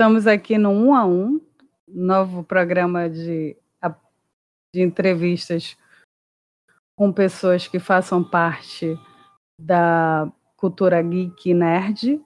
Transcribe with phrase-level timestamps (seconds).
[0.00, 1.38] Estamos aqui no Um a Um,
[1.86, 3.54] novo programa de,
[4.74, 5.76] de entrevistas
[6.96, 8.98] com pessoas que façam parte
[9.60, 10.26] da
[10.56, 12.18] cultura geek nerd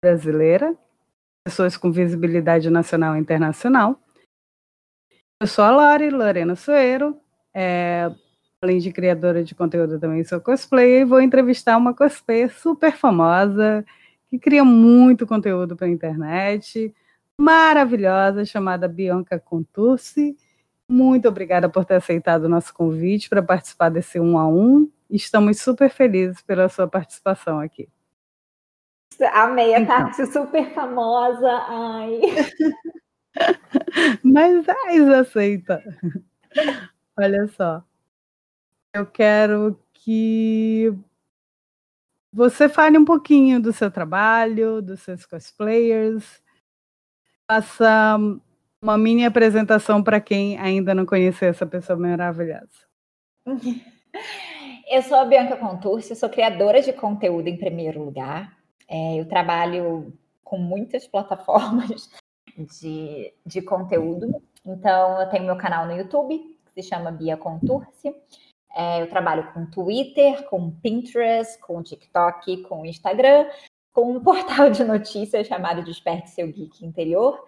[0.00, 0.78] brasileira,
[1.44, 4.00] pessoas com visibilidade nacional e internacional.
[5.42, 7.20] Eu sou a Lore, Lorena Soeiro,
[7.52, 8.08] é,
[8.62, 13.84] além de criadora de conteúdo também sou cosplayer, e vou entrevistar uma cosplayer super famosa,
[14.30, 16.94] que cria muito conteúdo para a internet,
[17.40, 20.36] maravilhosa, chamada Bianca Contursi.
[20.88, 24.90] Muito obrigada por ter aceitado o nosso convite para participar desse um a um.
[25.10, 27.88] Estamos super felizes pela sua participação aqui.
[29.32, 29.96] Amei a então.
[29.96, 31.50] Tati, super famosa.
[31.68, 32.20] Ai.
[34.22, 35.82] Mas mais aceita.
[37.16, 37.82] Olha só.
[38.94, 40.92] Eu quero que
[42.32, 46.42] você fale um pouquinho do seu trabalho, dos seus cosplayers.
[47.50, 48.18] Faça
[48.82, 52.86] uma mini apresentação para quem ainda não conhece essa pessoa maravilhosa.
[54.88, 58.56] Eu sou a Bianca Contursi, sou criadora de conteúdo em primeiro lugar.
[58.88, 62.08] É, eu trabalho com muitas plataformas
[62.56, 64.40] de, de conteúdo.
[64.64, 68.14] Então, eu tenho meu canal no YouTube, que se chama Bia Contursi.
[68.76, 73.48] É, eu trabalho com Twitter, com Pinterest, com TikTok, com Instagram,
[73.96, 77.42] com um portal de notícias chamado Desperte Seu Geek Interior.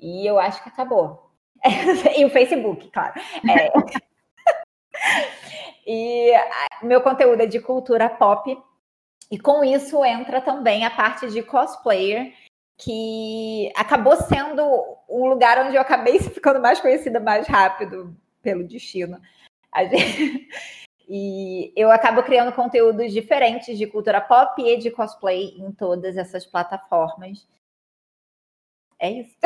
[0.00, 1.30] E eu acho que acabou.
[2.16, 3.12] e o Facebook, claro.
[3.48, 3.70] É.
[5.86, 6.32] e
[6.82, 8.58] meu conteúdo é de cultura pop.
[9.30, 12.34] E com isso entra também a parte de cosplayer,
[12.76, 14.62] que acabou sendo
[15.08, 19.20] um lugar onde eu acabei ficando mais conhecida mais rápido pelo destino.
[19.90, 20.48] Gente...
[21.08, 26.46] E eu acabo criando conteúdos diferentes de cultura pop e de cosplay em todas essas
[26.46, 27.46] plataformas.
[28.98, 29.36] É isso.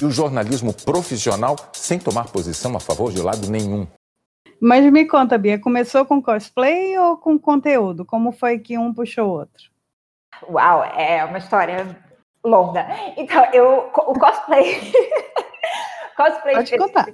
[0.00, 3.86] E o jornalismo profissional sem tomar posição a favor de lado nenhum.
[4.60, 8.04] Mas me conta, Bia, começou com cosplay ou com conteúdo?
[8.04, 9.70] Como foi que um puxou o outro?
[10.48, 11.96] Uau, é uma história
[12.44, 12.86] longa.
[13.16, 14.80] Então, eu, o cosplay.
[16.16, 17.06] cosplay, Pode contar.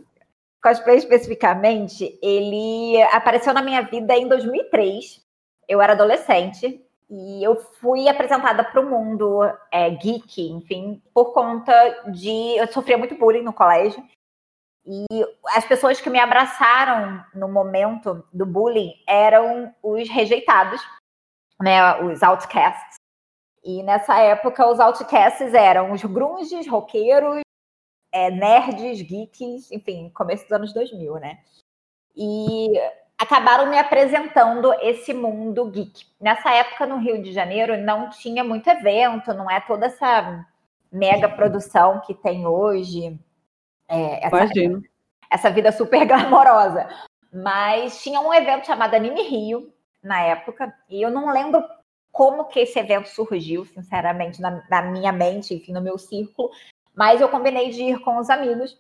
[0.63, 5.21] cosplay especificamente, ele apareceu na minha vida em 2003.
[5.69, 11.73] Eu era adolescente e eu fui apresentada para o mundo é, geek, enfim, por conta
[12.11, 12.57] de.
[12.57, 14.03] Eu sofria muito bullying no colégio.
[14.85, 15.07] E
[15.49, 20.81] as pessoas que me abraçaram no momento do bullying eram os rejeitados,
[21.61, 22.97] né, os outcasts.
[23.63, 27.43] E nessa época, os outcasts eram os grunges, roqueiros,
[28.13, 31.39] é, nerds, geeks, enfim, começo dos anos 2000, né?
[32.15, 32.69] E
[33.19, 36.05] acabaram me apresentando esse mundo geek.
[36.21, 40.45] Nessa época, no Rio de Janeiro, não tinha muito evento, não é toda essa
[40.91, 43.19] mega produção que tem hoje.
[43.89, 44.83] É, essa, Imagino.
[45.31, 46.89] Essa vida super glamourosa.
[47.33, 49.73] Mas tinha um evento chamado Anime Rio,
[50.03, 51.65] na época, e eu não lembro
[52.11, 56.51] como que esse evento surgiu, sinceramente, na, na minha mente, enfim, no meu círculo,
[56.95, 58.79] mas eu combinei de ir com os amigos.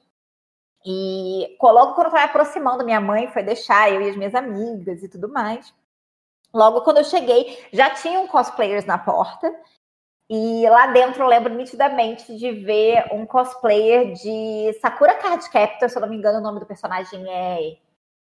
[0.84, 5.03] E logo quando eu estava aproximando, minha mãe foi deixar eu e as minhas amigas
[5.03, 5.73] e tudo mais.
[6.53, 9.55] Logo quando eu cheguei, já tinham cosplayers na porta.
[10.28, 15.97] E lá dentro eu lembro nitidamente de ver um cosplayer de Sakura Card Captor, se
[15.97, 17.77] eu não me engano, o nome do personagem é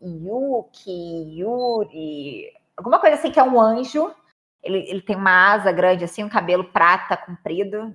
[0.02, 4.14] Yuki, Yuri, alguma coisa assim que é um anjo.
[4.64, 7.94] Ele, ele tem uma asa grande, assim, um cabelo prata comprido,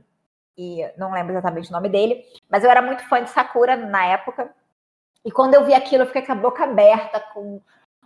[0.56, 4.04] e não lembro exatamente o nome dele, mas eu era muito fã de Sakura na
[4.06, 4.54] época.
[5.24, 7.60] E quando eu vi aquilo, eu fiquei com a boca aberta, com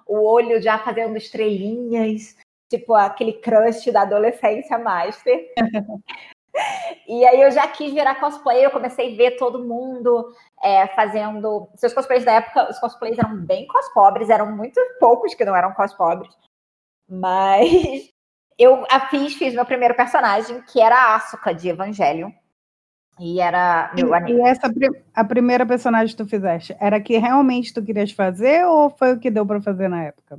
[0.06, 2.36] o olho já fazendo estrelinhas,
[2.70, 5.52] tipo aquele crush da adolescência master.
[7.08, 10.32] e aí eu já quis virar cosplay, eu comecei a ver todo mundo
[10.62, 11.68] é, fazendo.
[11.74, 15.72] Seus cosplays da época, os cosplays eram bem cospobres, eram muito poucos que não eram
[15.72, 16.32] cospobres.
[17.08, 18.12] Mas
[18.58, 22.32] eu a fiz, fiz meu primeiro personagem, que era a Asuka de Evangelho.
[23.18, 24.70] E era meu E, e essa
[25.14, 29.18] a primeira personagem que tu fizeste, era que realmente tu querias fazer ou foi o
[29.18, 30.38] que deu para fazer na época?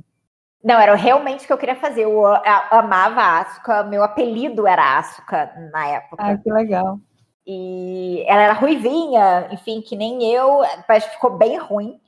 [0.62, 2.02] Não, era realmente o que eu queria fazer.
[2.02, 6.22] Eu, eu amava a Asuka, meu apelido era Asuka na época.
[6.22, 7.00] Ah, que legal.
[7.46, 12.00] E ela era ruivinha, enfim, que nem eu, mas ficou bem ruim.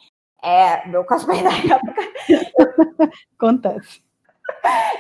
[0.43, 2.03] É, meu cosplay na época.
[3.37, 4.03] Acontece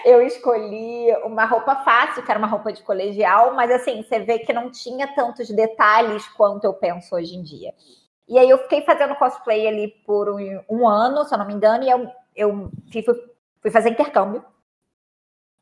[0.04, 4.38] eu escolhi uma roupa fácil, que era uma roupa de colegial, mas assim, você vê
[4.38, 7.74] que não tinha tantos detalhes quanto eu penso hoje em dia.
[8.28, 11.54] E aí eu fiquei fazendo cosplay ali por um, um ano, se eu não me
[11.54, 13.04] engano, e eu, eu fui,
[13.60, 14.44] fui fazer intercâmbio.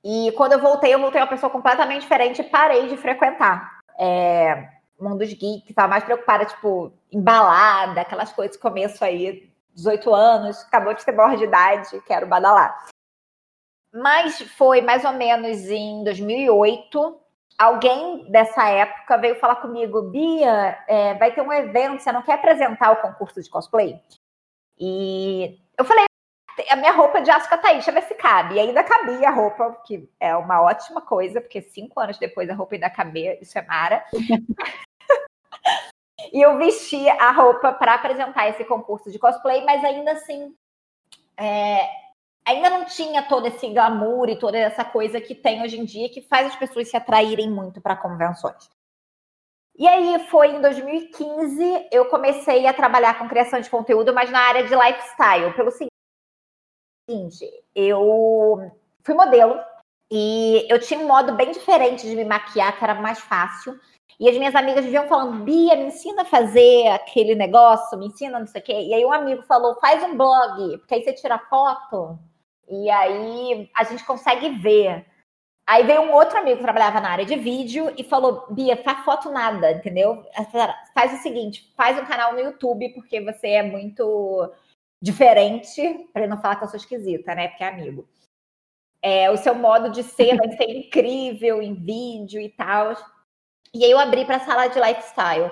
[0.04, 3.80] E quando eu voltei, eu voltei uma pessoa completamente diferente e parei de frequentar.
[3.98, 4.68] É,
[5.00, 10.60] mundo dos geeks, estava mais preocupada, tipo, em balada, aquelas coisas, começo aí, 18 anos,
[10.62, 12.86] acabou de ter maior de idade, quero badalar.
[14.02, 17.20] Mas foi mais ou menos em 2008,
[17.58, 22.34] alguém dessa época veio falar comigo, Bia, é, vai ter um evento, você não quer
[22.34, 24.00] apresentar o concurso de cosplay?
[24.78, 26.04] E eu falei,
[26.70, 28.54] a minha roupa de Asuka tá aí, deixa eu ver se cabe.
[28.54, 32.54] E ainda cabia a roupa, que é uma ótima coisa, porque cinco anos depois a
[32.54, 34.04] roupa ainda cabia, isso é mara.
[36.32, 40.54] e eu vesti a roupa para apresentar esse concurso de cosplay, mas ainda assim,
[41.36, 41.80] é,
[42.48, 46.08] ainda não tinha todo esse glamour e toda essa coisa que tem hoje em dia,
[46.08, 48.70] que faz as pessoas se atraírem muito para convenções.
[49.76, 54.40] E aí foi em 2015 eu comecei a trabalhar com criação de conteúdo, mas na
[54.40, 55.88] área de lifestyle, pelo seguinte
[57.74, 58.72] eu
[59.04, 59.60] fui modelo
[60.10, 63.78] e eu tinha um modo bem diferente de me maquiar, que era mais fácil.
[64.18, 68.40] E as minhas amigas viviam falando, Bia, me ensina a fazer aquele negócio, me ensina
[68.40, 68.72] não sei o quê.
[68.72, 72.18] E aí um amigo falou, faz um blog, porque aí você tira foto
[72.68, 75.06] e aí a gente consegue ver.
[75.66, 79.04] Aí veio um outro amigo que trabalhava na área de vídeo e falou, Bia, faz
[79.04, 80.24] foto nada, entendeu?
[80.94, 84.50] Faz o seguinte, faz um canal no YouTube, porque você é muito
[85.00, 87.48] diferente, para não falar que eu sou esquisita, né?
[87.48, 88.08] Porque é amigo.
[89.02, 92.94] É, o seu modo de ser vai ser incrível em vídeo e tal.
[93.74, 95.50] E aí eu abri para a sala de lifestyle.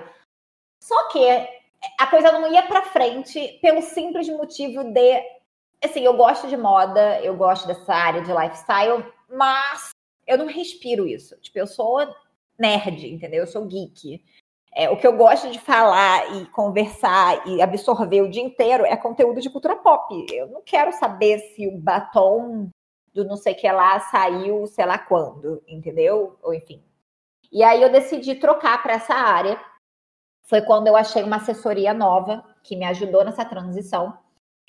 [0.83, 1.29] Só que
[2.01, 5.36] a coisa não ia para frente pelo simples motivo de,
[5.85, 9.91] assim, eu gosto de moda, eu gosto dessa área de lifestyle, mas
[10.27, 11.37] eu não respiro isso.
[11.41, 11.99] Tipo, eu sou
[12.59, 13.41] nerd, entendeu?
[13.41, 14.23] Eu sou geek.
[14.73, 18.95] É, o que eu gosto de falar e conversar e absorver o dia inteiro é
[18.97, 20.27] conteúdo de cultura pop.
[20.31, 22.69] Eu não quero saber se o batom
[23.15, 26.39] do não sei que lá saiu, sei lá quando, entendeu?
[26.43, 26.85] Ou enfim.
[27.51, 29.59] E aí eu decidi trocar para essa área.
[30.43, 34.19] Foi quando eu achei uma assessoria nova que me ajudou nessa transição.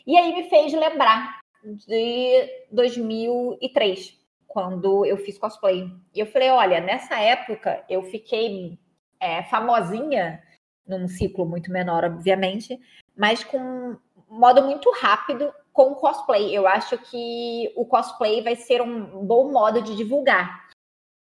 [0.07, 4.18] E aí me fez lembrar de 2003,
[4.48, 5.92] quando eu fiz cosplay.
[6.15, 8.80] E eu falei, olha, nessa época eu fiquei
[9.19, 10.42] é, famosinha,
[10.88, 12.80] num ciclo muito menor, obviamente,
[13.18, 13.98] mas com um
[14.30, 16.56] modo muito rápido com cosplay.
[16.56, 20.69] Eu acho que o cosplay vai ser um bom modo de divulgar.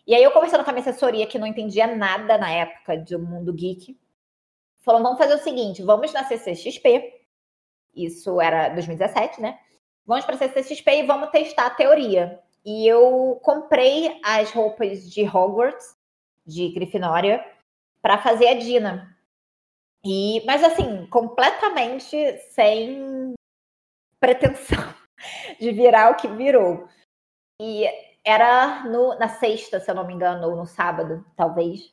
[0.06, 3.18] E aí eu conversando com a minha assessoria, que não entendia nada na época do
[3.18, 3.98] mundo geek,
[4.78, 7.25] falou, vamos fazer o seguinte, vamos na CCXP,
[7.96, 9.58] isso era 2017, né?
[10.04, 12.40] Vamos para a CCXP e vamos testar a teoria.
[12.64, 15.96] E eu comprei as roupas de Hogwarts,
[16.44, 17.44] de Grifinória,
[18.02, 19.16] para fazer a Dina.
[20.04, 23.34] E, mas assim, completamente sem
[24.20, 24.94] pretensão
[25.58, 26.88] de virar o que virou.
[27.60, 27.84] E
[28.25, 31.93] era no, na sexta, se eu não me engano, ou no sábado, talvez.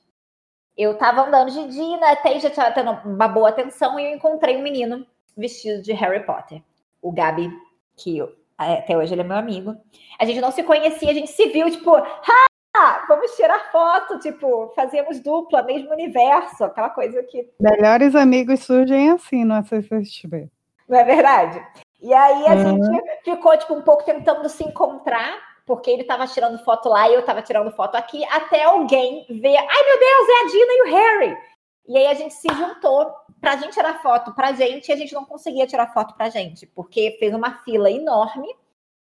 [0.75, 4.57] Eu tava andando de Dina, até já tinha tendo uma boa atenção, e eu encontrei
[4.57, 5.05] um menino
[5.35, 6.61] vestido de Harry Potter.
[7.01, 7.51] O Gabi,
[7.95, 9.75] que eu, até hoje ele é meu amigo.
[10.19, 14.71] A gente não se conhecia, a gente se viu, tipo, ah, vamos tirar foto, tipo,
[14.75, 17.49] fazíamos dupla, mesmo universo, aquela coisa que.
[17.59, 20.49] Melhores amigos surgem assim no CCXP.
[20.87, 21.65] Não é verdade?
[22.01, 22.83] E aí a uhum.
[22.83, 27.13] gente ficou, tipo, um pouco tentando se encontrar, porque ele estava tirando foto lá e
[27.13, 30.81] eu estava tirando foto aqui, até alguém ver, ai meu Deus, é a Dina e
[30.81, 31.37] o Harry.
[31.87, 35.13] E aí a gente se juntou pra gente tirar foto pra gente e a gente
[35.13, 38.55] não conseguia tirar foto pra gente, porque fez uma fila enorme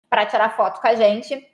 [0.08, 1.46] para tirar foto com a gente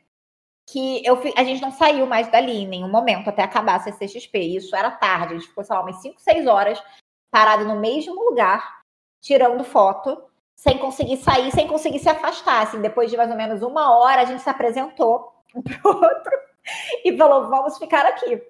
[0.68, 4.38] que eu, a gente não saiu mais dali em nenhum momento até acabar a CCXP.
[4.38, 6.82] Isso era tarde, a gente ficou, sei lá, umas 5, 6 horas
[7.30, 8.80] parado no mesmo lugar,
[9.20, 10.23] tirando foto,
[10.56, 12.64] sem conseguir sair, sem conseguir se afastar.
[12.64, 16.32] Assim, depois de mais ou menos uma hora, a gente se apresentou um pro outro
[17.04, 18.42] e falou: vamos ficar aqui.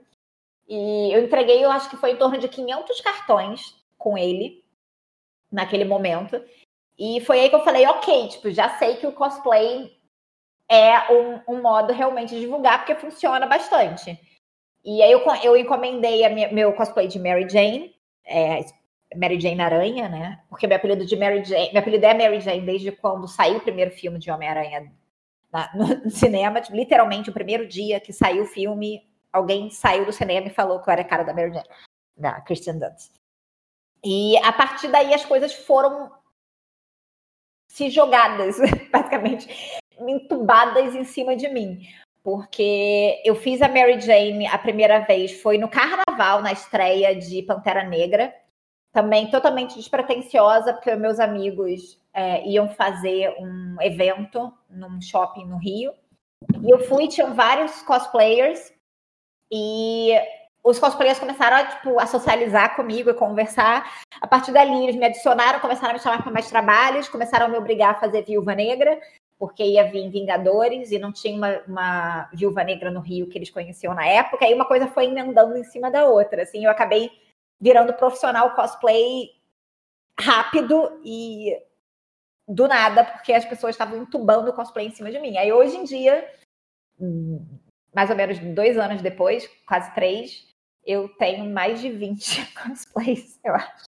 [0.68, 4.64] E eu entreguei, eu acho que foi em torno de 500 cartões com ele
[5.50, 6.42] naquele momento.
[6.98, 9.96] E foi aí que eu falei, ok, tipo, já sei que o cosplay
[10.68, 14.18] é um, um, modo realmente de divulgar, porque funciona bastante.
[14.84, 17.94] E aí eu, eu encomendei minha, meu cosplay de Mary Jane,
[18.24, 18.64] é,
[19.14, 20.40] Mary Jane Aranha, né?
[20.48, 23.60] Porque meu apelido de Mary Jane, meu apelido é Mary Jane desde quando saiu o
[23.60, 24.92] primeiro filme de Homem-Aranha
[25.74, 29.02] no, no, cinema, tipo, literalmente o primeiro dia que saiu o filme,
[29.36, 31.68] alguém saiu do cinema e falou que eu era a cara da Mary Jane,
[32.16, 33.12] da Christian Dunst.
[34.04, 36.10] E a partir daí as coisas foram
[37.68, 38.56] se jogadas,
[38.90, 39.48] basicamente
[39.98, 41.80] entubadas em cima de mim.
[42.22, 47.42] Porque eu fiz a Mary Jane a primeira vez, foi no carnaval, na estreia de
[47.42, 48.34] Pantera Negra.
[48.92, 55.92] Também totalmente despretensiosa, porque meus amigos é, iam fazer um evento num shopping no Rio.
[56.62, 58.72] E eu fui, tinham vários cosplayers,
[59.50, 60.12] e
[60.66, 63.88] os cosplayers começaram a, tipo, a socializar comigo e conversar.
[64.20, 67.48] A partir dali, eles me adicionaram, começaram a me chamar para mais trabalhos, começaram a
[67.48, 69.00] me obrigar a fazer Viúva Negra,
[69.38, 73.50] porque ia vir Vingadores e não tinha uma, uma Viúva Negra no Rio que eles
[73.50, 74.44] conheciam na época.
[74.44, 76.42] Aí uma coisa foi emendando em cima da outra.
[76.42, 77.12] Assim, eu acabei
[77.60, 79.30] virando profissional cosplay
[80.18, 81.56] rápido e
[82.48, 85.36] do nada, porque as pessoas estavam entubando cosplay em cima de mim.
[85.36, 86.28] Aí hoje em dia,
[87.96, 90.46] mais ou menos dois anos depois, quase três,
[90.84, 93.84] eu tenho mais de 20 cosplays, eu acho.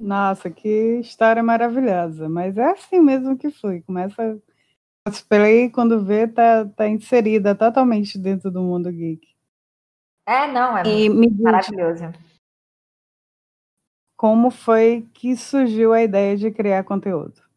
[0.00, 2.26] Nossa, que história maravilhosa.
[2.30, 3.82] Mas é assim mesmo que foi.
[3.82, 4.40] Começa
[5.06, 9.28] cosplay quando vê, tá, tá inserida totalmente dentro do mundo geek.
[10.26, 12.04] É, não, é e maravilhoso.
[14.16, 17.49] Como foi que surgiu a ideia de criar conteúdo?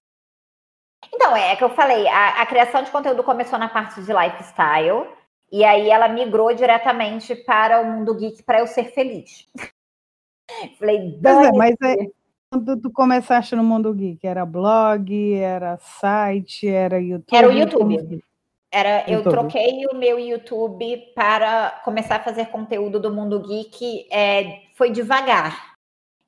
[1.14, 4.12] Então, é, é que eu falei, a, a criação de conteúdo começou na parte de
[4.12, 5.08] lifestyle,
[5.52, 9.48] e aí ela migrou diretamente para o mundo geek para eu ser feliz.
[10.80, 12.08] falei, é, mas é,
[12.50, 17.38] quando tu começaste no mundo geek, era blog, era site, era YouTube?
[17.38, 18.24] Era o YouTube.
[18.72, 24.08] Era, eu troquei o meu YouTube para começar a fazer conteúdo do mundo geek.
[24.12, 25.73] É, foi devagar.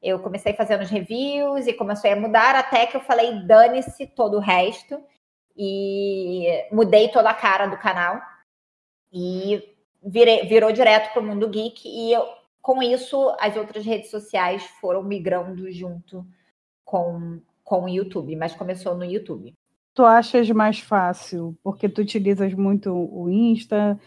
[0.06, 4.38] Eu comecei fazendo os reviews e comecei a mudar até que eu falei dane-se todo
[4.38, 5.02] o resto
[5.58, 8.22] e mudei toda a cara do canal
[9.12, 9.64] e
[10.04, 12.24] virei, virou direto para o mundo geek e eu,
[12.62, 16.26] com isso as outras redes sociais foram migrando junto
[16.84, 19.56] com, com o YouTube, mas começou no YouTube
[19.96, 21.58] tu achas mais fácil?
[21.64, 24.00] Porque tu utilizas muito o Insta.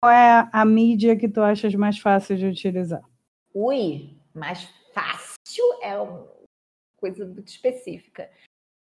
[0.00, 3.02] Qual é a mídia que tu achas mais fácil de utilizar?
[3.54, 5.35] Ui, mais fácil
[5.82, 6.26] é uma
[6.96, 8.30] coisa muito específica.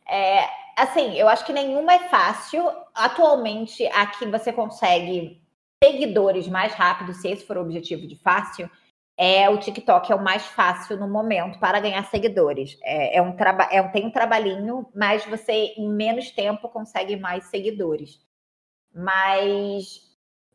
[0.08, 2.68] É, assim, eu acho que nenhuma é fácil.
[2.94, 5.40] Atualmente, aqui você consegue
[5.82, 8.70] seguidores mais rápido, se esse for o objetivo de fácil,
[9.16, 12.78] é o TikTok é o mais fácil no momento para ganhar seguidores.
[12.82, 13.36] É, é um
[13.70, 18.20] é tem um trabalhinho, mas você em menos tempo consegue mais seguidores.
[18.92, 20.09] Mas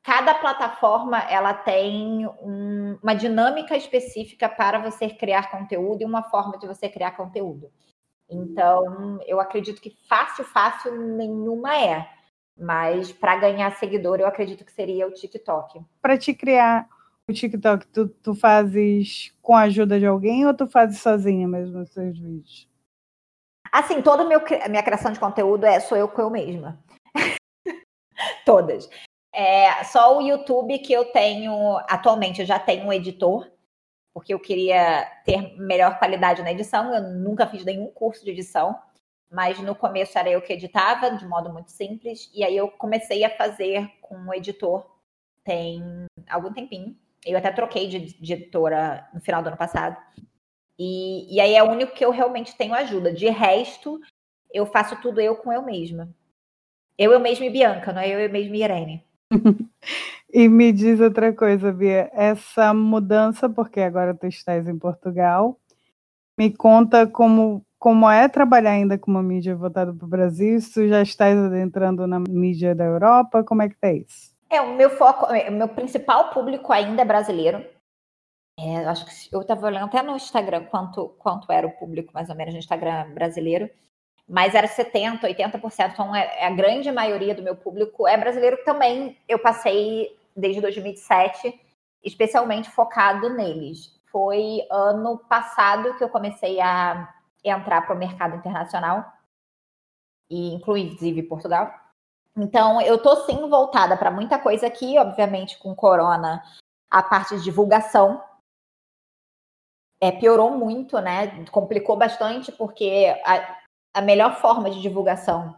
[0.05, 6.59] cada plataforma ela tem um, uma dinâmica específica para você criar conteúdo e uma forma
[6.59, 7.71] de você criar conteúdo.
[8.29, 12.07] Então, eu acredito que fácil, fácil nenhuma é.
[12.57, 15.83] Mas para ganhar seguidor, eu acredito que seria o TikTok.
[16.01, 16.88] Para te criar
[17.27, 21.81] o TikTok, tu, tu fazes com a ajuda de alguém ou tu fazes sozinha mesmo
[21.81, 22.69] os seus vídeos?
[23.71, 26.79] Assim, toda a minha criação de conteúdo é sou eu com eu mesma.
[28.45, 28.88] Todas.
[29.36, 33.51] É, só o YouTube que eu tenho, atualmente eu já tenho um editor,
[34.13, 36.94] porque eu queria ter melhor qualidade na edição.
[36.94, 38.80] Eu nunca fiz nenhum curso de edição,
[39.30, 43.25] mas no começo era eu que editava, de modo muito simples, e aí eu comecei
[43.25, 44.96] a fazer com o editor
[45.46, 46.98] tem algum tempinho.
[47.25, 49.96] Eu até troquei de, de editora no final do ano passado.
[50.77, 53.13] E, e aí é o único que eu realmente tenho ajuda.
[53.13, 54.01] De resto,
[54.51, 56.13] eu faço tudo eu com eu mesma.
[56.98, 59.06] Eu, eu mesma e Bianca, não é eu, eu mesma e Irene.
[60.34, 62.10] e me diz outra coisa, Bia.
[62.13, 65.60] Essa mudança, porque agora tu estás em Portugal,
[66.38, 70.60] me conta como, como é trabalhar ainda com uma mídia voltada para o Brasil.
[70.60, 74.36] Se tu já estás adentrando na mídia da Europa, como é que tá isso?
[74.50, 77.65] É, o meu foco, é, o meu principal público ainda é brasileiro.
[78.58, 82.29] É, acho que eu estava olhando até no Instagram quanto, quanto era o público, mais
[82.29, 83.70] ou menos, no Instagram brasileiro.
[84.27, 85.91] Mas era 70%, 80%.
[85.94, 88.63] Então, é, é, a grande maioria do meu público é brasileiro.
[88.63, 91.60] Também eu passei desde 2007,
[92.03, 93.94] especialmente focado neles.
[94.12, 97.13] Foi ano passado que eu comecei a
[97.44, 99.05] entrar para o mercado internacional,
[100.29, 101.72] e inclusive Portugal.
[102.36, 106.44] Então, eu tô sim voltada para muita coisa aqui, obviamente, com corona,
[106.89, 108.22] a parte de divulgação
[110.01, 111.46] é, piorou muito, né?
[111.46, 113.58] Complicou bastante, porque a,
[113.95, 115.55] a melhor forma de divulgação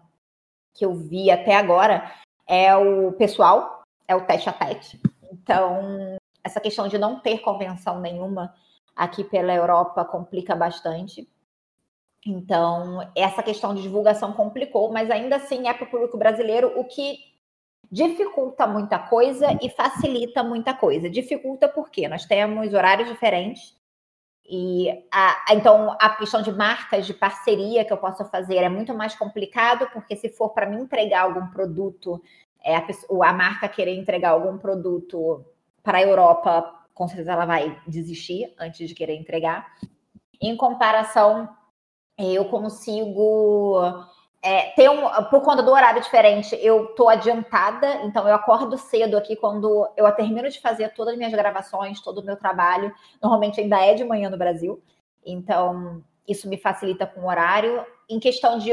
[0.75, 2.13] que eu vi até agora
[2.47, 5.01] é o pessoal, é o teste a teste.
[5.31, 8.53] Então, essa questão de não ter convenção nenhuma
[8.95, 11.27] aqui pela Europa complica bastante.
[12.23, 16.83] Então, essa questão de divulgação complicou, mas ainda assim é para o público brasileiro o
[16.83, 17.17] que
[17.91, 21.09] dificulta muita coisa e facilita muita coisa.
[21.09, 23.75] Dificulta porque nós temos horários diferentes.
[24.49, 28.93] E a, então a questão de marcas, de parceria que eu possa fazer é muito
[28.93, 32.21] mais complicado, porque se for para me entregar algum produto,
[32.63, 32.85] é, a,
[33.23, 35.45] a marca querer entregar algum produto
[35.83, 39.67] para a Europa, com certeza ela vai desistir antes de querer entregar.
[40.41, 41.49] Em comparação
[42.17, 43.77] eu consigo
[44.41, 49.17] é, tem um, por conta do horário diferente, eu tô adiantada, então eu acordo cedo
[49.17, 52.93] aqui quando eu termino de fazer todas as minhas gravações, todo o meu trabalho.
[53.21, 54.81] Normalmente ainda é de manhã no Brasil,
[55.25, 57.85] então isso me facilita com o horário.
[58.09, 58.71] Em questão de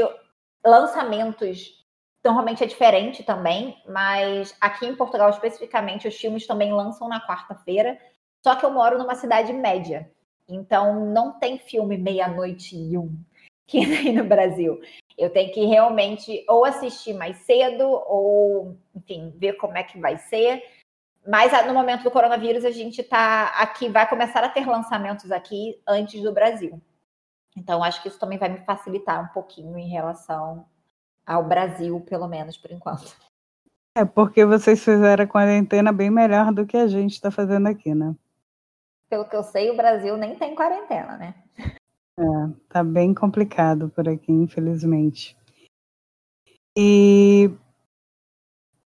[0.63, 1.83] lançamentos,
[2.23, 7.99] normalmente é diferente também, mas aqui em Portugal especificamente, os filmes também lançam na quarta-feira,
[8.43, 10.11] só que eu moro numa cidade média,
[10.47, 13.11] então não tem filme meia-noite e um
[13.67, 14.79] que nem no Brasil.
[15.17, 20.17] Eu tenho que realmente ou assistir mais cedo, ou, enfim, ver como é que vai
[20.17, 20.63] ser.
[21.25, 25.81] Mas no momento do coronavírus, a gente está aqui, vai começar a ter lançamentos aqui
[25.87, 26.79] antes do Brasil.
[27.57, 30.65] Então, acho que isso também vai me facilitar um pouquinho em relação
[31.25, 33.15] ao Brasil, pelo menos por enquanto.
[33.97, 37.95] É porque vocês fizeram a quarentena bem melhor do que a gente está fazendo aqui,
[37.95, 38.13] né?
[39.09, 41.33] Pelo que eu sei, o Brasil nem tem quarentena, né?
[42.17, 42.23] É,
[42.69, 45.35] tá bem complicado por aqui, infelizmente.
[46.77, 47.49] E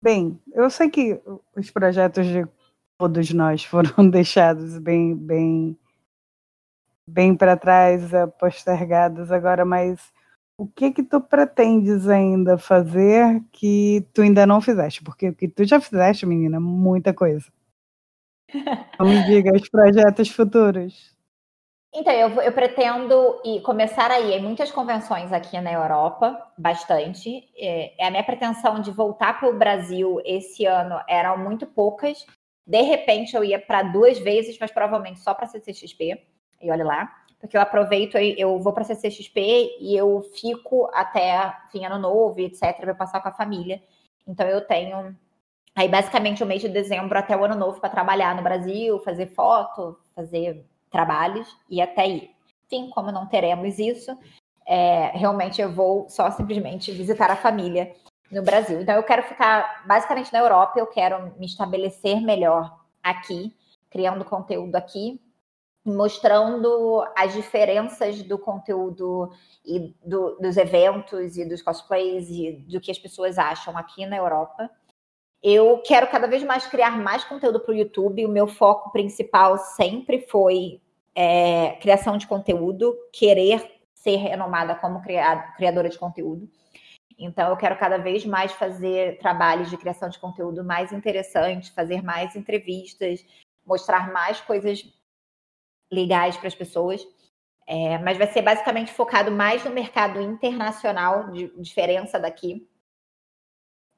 [0.02, 1.20] bem, eu sei que
[1.56, 2.44] os projetos de
[2.98, 5.78] todos nós foram deixados bem, bem,
[7.06, 10.12] bem para trás, é, postergados agora, mas
[10.58, 15.02] o que que tu pretendes ainda fazer que tu ainda não fizeste?
[15.02, 17.46] Porque o que tu já fizeste, menina, muita coisa.
[18.94, 21.16] Então me diga os projetos futuros.
[21.94, 27.50] Então, eu, eu pretendo ir, começar a ir em muitas convenções aqui na Europa, bastante.
[27.54, 32.25] É, é a minha pretensão de voltar para o Brasil esse ano eram muito poucas.
[32.66, 36.18] De repente, eu ia para duas vezes, mas provavelmente só para CCXP.
[36.62, 41.84] E olha lá, porque eu aproveito, eu vou para CCXP e eu fico até fim
[41.84, 43.82] ano novo, etc, para passar com a família.
[44.26, 45.14] Então, eu tenho
[45.76, 49.26] aí basicamente o mês de dezembro até o ano novo para trabalhar no Brasil, fazer
[49.35, 52.31] foto, fazer trabalhos e até aí.
[52.66, 54.16] Enfim, como não teremos isso,
[54.66, 57.92] é, realmente eu vou só simplesmente visitar a família
[58.31, 58.81] no Brasil.
[58.81, 63.55] Então eu quero ficar basicamente na Europa, eu quero me estabelecer melhor aqui,
[63.90, 65.20] criando conteúdo aqui,
[65.85, 69.33] mostrando as diferenças do conteúdo
[69.64, 74.16] e do, dos eventos e dos cosplays e do que as pessoas acham aqui na
[74.16, 74.70] Europa.
[75.42, 78.24] Eu quero cada vez mais criar mais conteúdo para o YouTube.
[78.24, 80.81] O meu foco principal sempre foi
[81.14, 85.02] é, criação de conteúdo, querer ser renomada como
[85.57, 86.48] criadora de conteúdo.
[87.18, 92.02] Então, eu quero cada vez mais fazer trabalhos de criação de conteúdo mais interessantes, fazer
[92.02, 93.24] mais entrevistas,
[93.66, 94.85] mostrar mais coisas
[95.90, 97.07] legais para as pessoas.
[97.66, 102.66] É, mas vai ser basicamente focado mais no mercado internacional, de diferença daqui,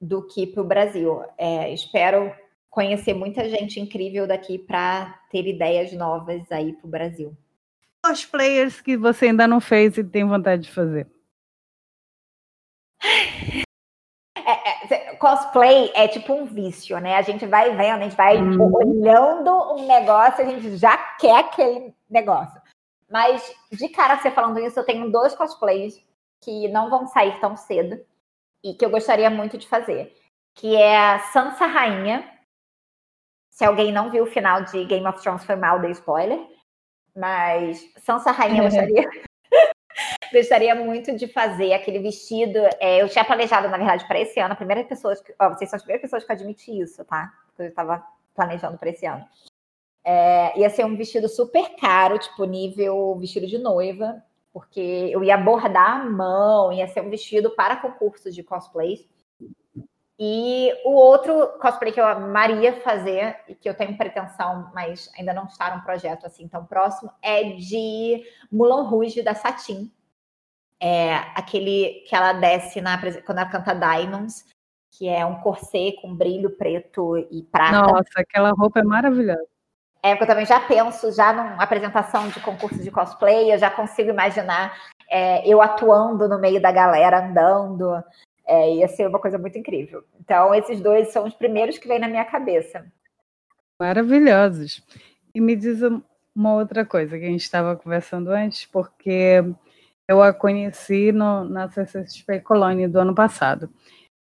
[0.04, 1.24] do que para o Brasil.
[1.38, 2.32] É, espero
[2.70, 7.36] conhecer muita gente incrível daqui para ter ideias novas aí para o Brasil.
[8.04, 11.06] Cosplayers que você ainda não fez e tem vontade de fazer?
[14.46, 17.16] É, é, cosplay é tipo um vício, né?
[17.16, 18.74] A gente vai vendo, a gente vai hum.
[18.74, 22.60] olhando um negócio, a gente já quer aquele negócio.
[23.10, 25.98] Mas de cara você falando isso, eu tenho dois cosplays
[26.42, 27.98] que não vão sair tão cedo
[28.64, 30.16] e que eu gostaria muito de fazer,
[30.55, 32.27] que é a Sansa Rainha.
[33.50, 36.40] Se alguém não viu o final de Game of Thrones foi mal, dei spoiler.
[37.14, 39.09] Mas Sansa Rainha eu gostaria,
[40.33, 42.59] gostaria muito de fazer aquele vestido.
[42.81, 44.55] É, eu tinha planejado, na verdade, para esse ano.
[44.55, 47.33] A primeira pessoa que, ó, vocês são as primeiras pessoas que admitem isso, tá?
[47.59, 49.24] Eu estava planejando para esse ano.
[50.03, 54.22] É, ia ser um vestido super caro, tipo nível vestido de noiva
[54.54, 59.04] porque eu ia bordar a mão, ia ser um vestido para concursos de cosplays.
[60.16, 65.34] E o outro cosplay que eu amaria fazer e que eu tenho pretensão, mas ainda
[65.34, 69.92] não está num projeto assim tão próximo, é de Mulan Rouge da Satin.
[70.80, 74.46] É aquele que ela desce na, quando ela canta Diamonds,
[74.92, 77.92] que é um corset com brilho preto e prata.
[77.92, 79.53] Nossa, aquela roupa é maravilhosa.
[80.04, 83.70] É, porque eu também já penso, já numa apresentação de concurso de cosplay, eu já
[83.70, 84.76] consigo imaginar
[85.10, 87.90] é, eu atuando no meio da galera, andando.
[88.46, 90.04] É, ia ser uma coisa muito incrível.
[90.20, 92.84] Então, esses dois são os primeiros que vêm na minha cabeça.
[93.80, 94.82] Maravilhosos.
[95.34, 95.80] E me diz
[96.36, 99.42] uma outra coisa que a gente estava conversando antes, porque
[100.06, 103.70] eu a conheci no, na CCXP Colônia do ano passado.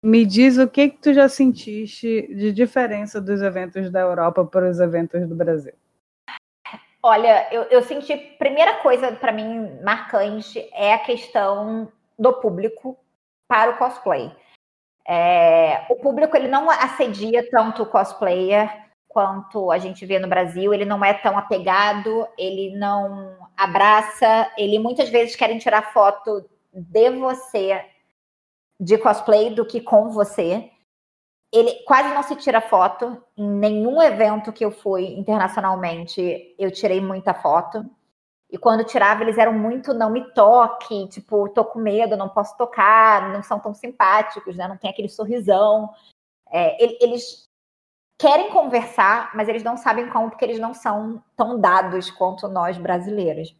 [0.05, 4.69] Me diz o que que tu já sentiste de diferença dos eventos da Europa para
[4.69, 5.73] os eventos do Brasil?
[7.03, 12.99] Olha, eu, eu senti, primeira coisa para mim marcante é a questão do público
[13.49, 14.31] para o cosplay.
[15.09, 18.71] É, o público ele não assedia tanto o cosplayer
[19.09, 24.79] quanto a gente vê no Brasil, ele não é tão apegado, ele não abraça, ele
[24.79, 27.93] muitas vezes querem tirar foto de você
[28.80, 30.70] de cosplay do que com você.
[31.52, 33.22] Ele quase não se tira foto.
[33.37, 37.88] Em nenhum evento que eu fui internacionalmente, eu tirei muita foto.
[38.50, 42.56] E quando tirava, eles eram muito não me toque, tipo, tô com medo, não posso
[42.56, 44.68] tocar, não são tão simpáticos, né?
[44.68, 45.90] Não tem aquele sorrisão.
[46.50, 47.48] É, eles
[48.18, 52.78] querem conversar, mas eles não sabem como, porque eles não são tão dados quanto nós
[52.78, 53.54] brasileiros.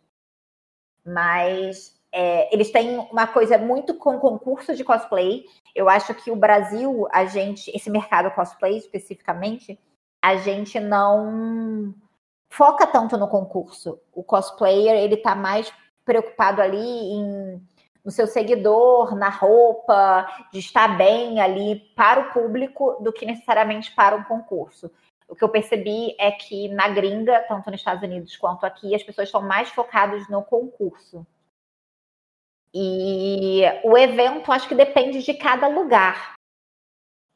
[1.05, 5.45] Mas é, eles têm uma coisa muito com concurso de cosplay.
[5.75, 9.77] Eu acho que o Brasil, a gente, esse mercado cosplay especificamente,
[10.23, 11.93] a gente não
[12.49, 13.99] foca tanto no concurso.
[14.13, 15.73] O cosplayer, ele tá mais
[16.05, 17.61] preocupado ali em
[18.05, 23.91] no seu seguidor, na roupa, de estar bem ali para o público do que necessariamente
[23.93, 24.91] para um concurso.
[25.27, 29.03] O que eu percebi é que na gringa, tanto nos Estados Unidos quanto aqui, as
[29.03, 31.27] pessoas estão mais focadas no concurso.
[32.75, 36.35] E o evento, acho que depende de cada lugar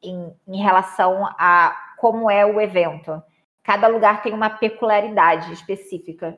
[0.03, 3.23] em, em relação a como é o evento.
[3.63, 6.37] Cada lugar tem uma peculiaridade específica.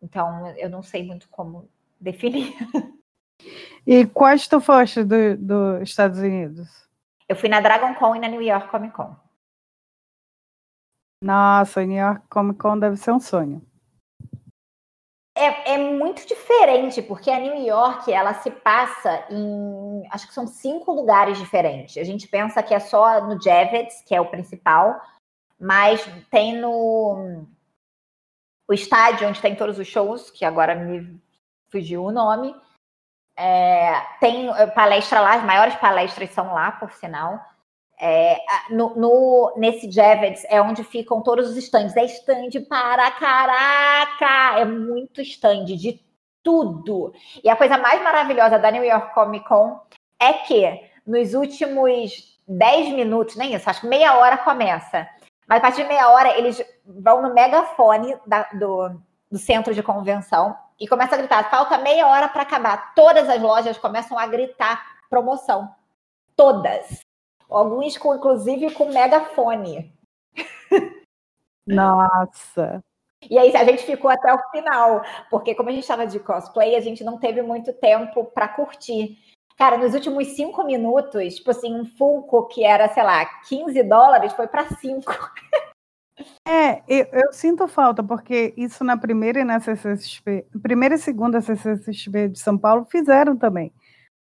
[0.00, 1.68] Então, eu não sei muito como
[2.00, 2.54] definir.
[3.86, 6.88] E quais tu foste dos do Estados Unidos?
[7.28, 9.14] Eu fui na Dragon Con e na New York Comic Con.
[11.22, 13.60] Nossa, New York Comic Con deve ser um sonho.
[15.36, 20.06] É, é, muito diferente, porque a New York ela se passa em.
[20.10, 21.96] Acho que são cinco lugares diferentes.
[21.96, 25.00] A gente pensa que é só no Javits, que é o principal,
[25.58, 27.46] mas tem no.
[28.68, 31.20] O estádio onde tem todos os shows, que agora me
[31.68, 32.54] fugiu o nome.
[33.36, 37.44] É, tem palestra lá, as maiores palestras são lá, por sinal.
[38.06, 38.38] É,
[38.68, 41.96] no, no, nesse Javits é onde ficam todos os stands.
[41.96, 44.60] É stand para caraca!
[44.60, 46.04] É muito stand de
[46.42, 47.14] tudo.
[47.42, 49.80] E a coisa mais maravilhosa da New York Comic Con
[50.20, 55.08] é que nos últimos 10 minutos, nem isso, acho que meia hora começa.
[55.48, 59.00] Mas a partir de meia hora eles vão no megafone da, do,
[59.32, 62.92] do centro de convenção e começam a gritar: falta meia hora para acabar.
[62.94, 65.74] Todas as lojas começam a gritar promoção.
[66.36, 67.03] Todas.
[67.54, 69.92] Alguns, com, inclusive, com megafone.
[71.66, 72.80] Nossa!
[73.30, 76.74] E aí a gente ficou até o final, porque como a gente estava de cosplay,
[76.74, 79.18] a gente não teve muito tempo para curtir.
[79.56, 84.32] Cara, nos últimos cinco minutos, tipo assim, um Funko que era, sei lá, 15 dólares
[84.32, 85.12] foi para cinco.
[86.46, 91.40] É, eu, eu, sinto falta, porque isso na primeira e na CCXP, primeira e segunda
[91.40, 93.72] CCXP de São Paulo fizeram também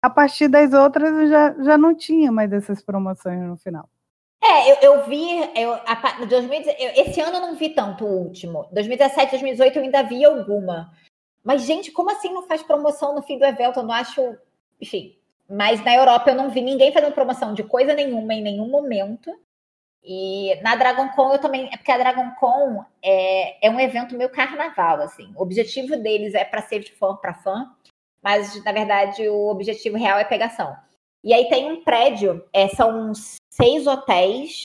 [0.02, 3.88] a partir das outras já, já não tinha mais essas promoções no final.
[4.42, 8.24] É, eu, eu vi, eu, a, 2000, eu, esse ano eu não vi tanto o
[8.24, 8.68] último.
[8.72, 10.92] 2017, 2018 eu ainda vi alguma.
[11.44, 13.78] Mas, gente, como assim não faz promoção no fim do evento?
[13.78, 14.36] Eu não acho.
[14.80, 15.16] Enfim.
[15.48, 19.30] Mas na Europa eu não vi ninguém fazendo promoção de coisa nenhuma em nenhum momento.
[20.02, 21.68] E na Dragon Con eu também.
[21.72, 25.32] É porque a Dragon Con é, é um evento meio carnaval, assim.
[25.36, 27.70] O objetivo deles é para ser de fã para fã
[28.22, 30.76] mas na verdade o objetivo real é pegação.
[31.24, 33.12] E aí tem um prédio, é, são
[33.50, 34.62] seis hotéis,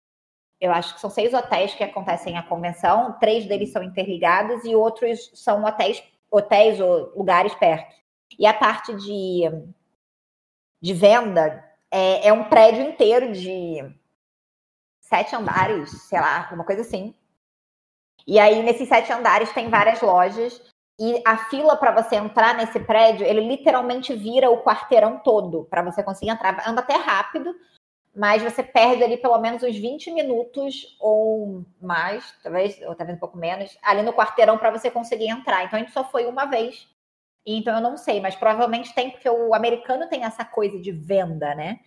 [0.60, 4.76] eu acho que são seis hotéis que acontecem a convenção, três deles são interligados e
[4.76, 7.96] outros são hotéis, hotéis ou lugares perto.
[8.40, 9.44] E a parte de,
[10.82, 13.84] de venda é, é um prédio inteiro de
[15.00, 17.14] sete andares, sei lá, uma coisa assim.
[18.26, 20.62] E aí, nesses sete andares, tem várias lojas
[21.00, 25.84] e a fila para você entrar nesse prédio, ele literalmente vira o quarteirão todo para
[25.84, 26.68] você conseguir entrar.
[26.68, 27.56] Anda até rápido,
[28.16, 33.20] mas você perde ali pelo menos uns 20 minutos ou mais, talvez, ou talvez um
[33.20, 35.64] pouco menos, ali no quarteirão para você conseguir entrar.
[35.66, 36.88] Então a gente só foi uma vez.
[37.46, 41.54] Então eu não sei, mas provavelmente tem, porque o americano tem essa coisa de venda,
[41.54, 41.80] né?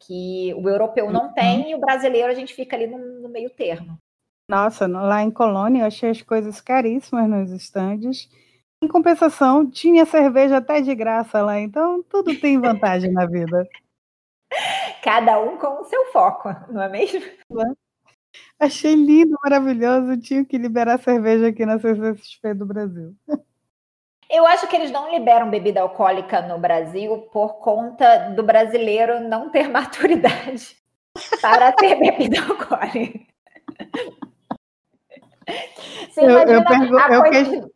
[0.00, 1.32] Que o europeu não uhum.
[1.32, 3.96] tem e o brasileiro a gente fica ali no, no meio termo.
[4.50, 8.28] Nossa, lá em Colônia eu achei as coisas caríssimas nos estandes
[8.82, 13.66] em compensação, tinha cerveja até de graça lá, então tudo tem vantagem na vida.
[15.02, 17.20] Cada um com o seu foco, não é mesmo?
[18.58, 20.16] Achei lindo, maravilhoso.
[20.18, 23.14] Tinha que liberar cerveja aqui na CCXP do Brasil.
[24.28, 29.50] Eu acho que eles não liberam bebida alcoólica no Brasil por conta do brasileiro não
[29.50, 30.76] ter maturidade
[31.40, 33.20] para ter bebida alcoólica.
[36.10, 37.70] Você eu, eu, pergu- eu, coisa...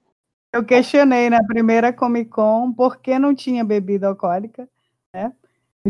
[0.52, 4.68] Eu questionei na primeira Comic Con por que não tinha bebida alcoólica,
[5.14, 5.32] né?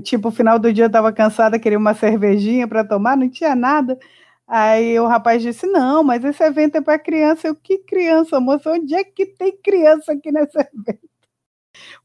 [0.02, 3.54] Tipo, no final do dia eu tava cansada, queria uma cervejinha para tomar, não tinha
[3.56, 3.98] nada.
[4.46, 7.48] Aí o rapaz disse: Não, mas esse evento é para criança.
[7.48, 8.70] Eu, que criança, moça?
[8.72, 11.08] Onde é que tem criança aqui nesse evento?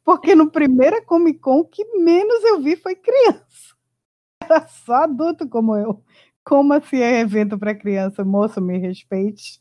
[0.04, 3.76] Porque no primeira Comic Con, o que menos eu vi foi criança.
[4.44, 6.04] era só adulto como eu.
[6.44, 8.24] Como assim é evento para criança?
[8.26, 9.60] Moço, me respeite.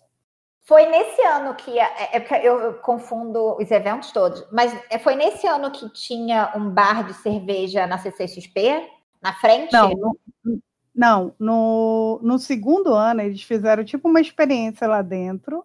[0.65, 1.79] Foi nesse ano que.
[1.79, 6.53] É, é eu, eu, confundo os eventos todos, mas é, foi nesse ano que tinha
[6.57, 8.89] um bar de cerveja na CCXP,
[9.23, 9.73] na frente?
[9.73, 10.19] Não, no,
[10.95, 15.65] não no, no segundo ano eles fizeram tipo uma experiência lá dentro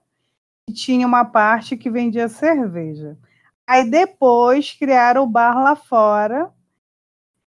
[0.69, 3.17] e tinha uma parte que vendia cerveja.
[3.65, 6.51] Aí depois criaram o bar lá fora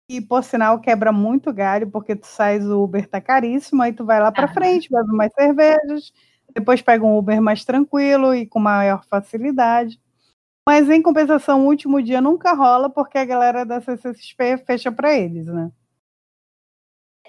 [0.08, 4.04] e por sinal quebra muito galho, porque tu sais o Uber tá caríssimo, aí tu
[4.04, 6.12] vai lá para frente, bebe mais cervejas,
[6.56, 10.00] depois pega um Uber mais tranquilo e com maior facilidade.
[10.66, 15.14] Mas em compensação, o último dia nunca rola porque a galera da CCXP fecha para
[15.14, 15.70] eles, né?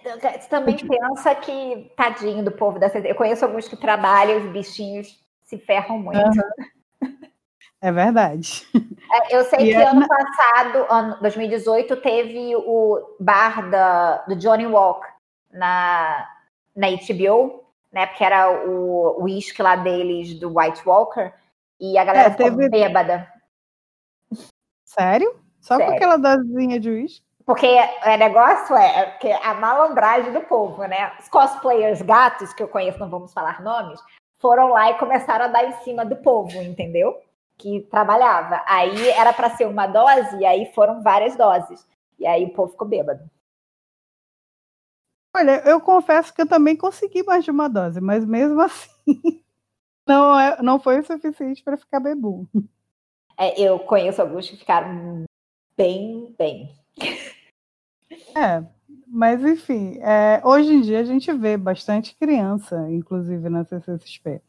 [0.02, 3.12] Você também pensa que, tadinho do povo da CCXP.
[3.12, 6.20] Eu conheço alguns que trabalham, os bichinhos se ferram muito.
[6.20, 7.18] Uhum.
[7.80, 8.66] É verdade.
[9.12, 9.88] É, eu sei e que é...
[9.88, 15.06] ano passado, ano 2018, teve o bar da, do Johnny Walk
[15.52, 16.28] na,
[16.76, 18.06] na HBO, né?
[18.06, 21.32] Porque era o uísque lá deles do White Walker,
[21.80, 22.70] e a galera é, ficou teve...
[22.70, 23.32] bêbada.
[24.84, 25.40] Sério?
[25.62, 25.92] Só Sério.
[25.92, 27.26] com aquela dosinha de uísque?
[27.46, 31.14] Porque o é, negócio é, é que a malandragem do povo, né?
[31.20, 34.02] Os cosplayers gatos, que eu conheço, não vamos falar nomes,
[34.40, 37.22] foram lá e começaram a dar em cima do povo, entendeu?
[37.58, 38.62] que trabalhava.
[38.66, 41.86] Aí era para ser uma dose, e aí foram várias doses.
[42.20, 43.20] E aí o povo ficou bêbado.
[45.38, 48.90] Olha, eu confesso que eu também consegui mais de uma dose, mas mesmo assim
[50.08, 52.50] não, é, não foi o suficiente para ficar bebu.
[53.38, 55.26] É, eu conheço alguns que ficaram
[55.78, 56.76] bem, bem.
[58.36, 58.66] É,
[59.06, 64.42] mas enfim, é, hoje em dia a gente vê bastante criança, inclusive na CCXP.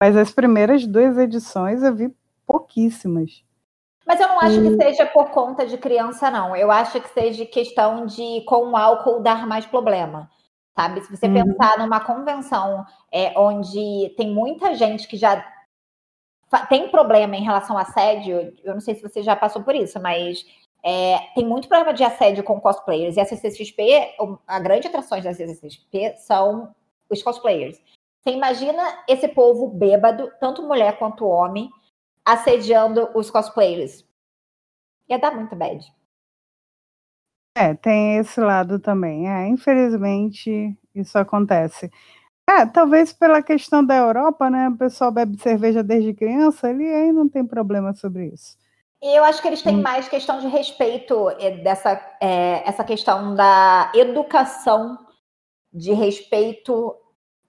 [0.00, 2.12] Mas as primeiras duas edições eu vi
[2.44, 3.44] pouquíssimas.
[4.06, 6.56] Mas eu não acho que seja por conta de criança, não.
[6.56, 10.30] Eu acho que seja questão de com o álcool dar mais problema.
[10.74, 11.02] Sabe?
[11.02, 11.34] Se você uhum.
[11.34, 15.44] pensar numa convenção é, onde tem muita gente que já
[16.68, 20.00] tem problema em relação a assédio, eu não sei se você já passou por isso,
[20.00, 20.44] mas
[20.82, 23.16] é, tem muito problema de assédio com cosplayers.
[23.16, 24.14] E a CCXP,
[24.46, 26.74] a grande atração da CCXP são
[27.08, 27.78] os cosplayers.
[28.20, 31.70] Você imagina esse povo bêbado, tanto mulher quanto homem,
[32.24, 34.04] assediando os cosplayers.
[35.08, 35.84] Ia dar muito bad.
[37.54, 39.28] É, tem esse lado também.
[39.28, 41.90] É, infelizmente, isso acontece.
[42.48, 44.68] É, talvez pela questão da Europa, né?
[44.68, 48.56] O pessoal bebe cerveja desde criança, ele aí não tem problema sobre isso.
[49.00, 49.82] Eu acho que eles têm hum.
[49.82, 54.96] mais questão de respeito é, dessa é, essa questão da educação
[55.72, 56.94] de respeito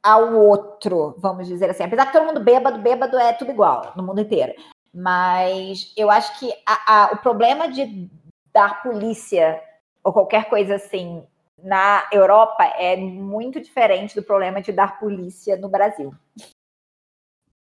[0.04, 1.84] ao outro, vamos dizer assim.
[1.84, 4.54] Apesar que todo mundo bêbado, bêbado é tudo igual no mundo inteiro.
[4.94, 8.10] Mas eu acho que a, a, o problema de
[8.54, 9.60] dar polícia
[10.04, 11.24] ou qualquer coisa assim
[11.64, 16.14] na Europa é muito diferente do problema de dar polícia no Brasil.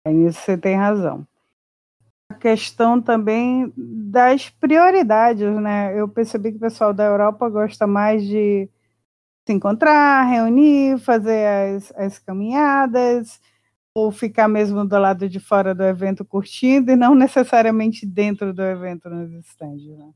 [0.06, 1.28] É isso você tem razão.
[2.30, 6.00] A questão também das prioridades, né?
[6.00, 8.70] Eu percebi que o pessoal da Europa gosta mais de
[9.48, 13.40] se encontrar, reunir, fazer as, as caminhadas,
[13.96, 18.62] ou ficar mesmo do lado de fora do evento curtindo e não necessariamente dentro do
[18.62, 20.12] evento nos stands, né?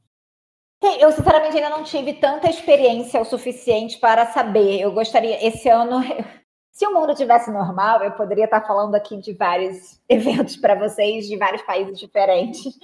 [1.00, 4.82] Eu, sinceramente, ainda não tive tanta experiência o suficiente para saber.
[4.82, 6.02] Eu gostaria, esse ano,
[6.74, 11.28] se o mundo tivesse normal, eu poderia estar falando aqui de vários eventos para vocês,
[11.28, 12.78] de vários países diferentes,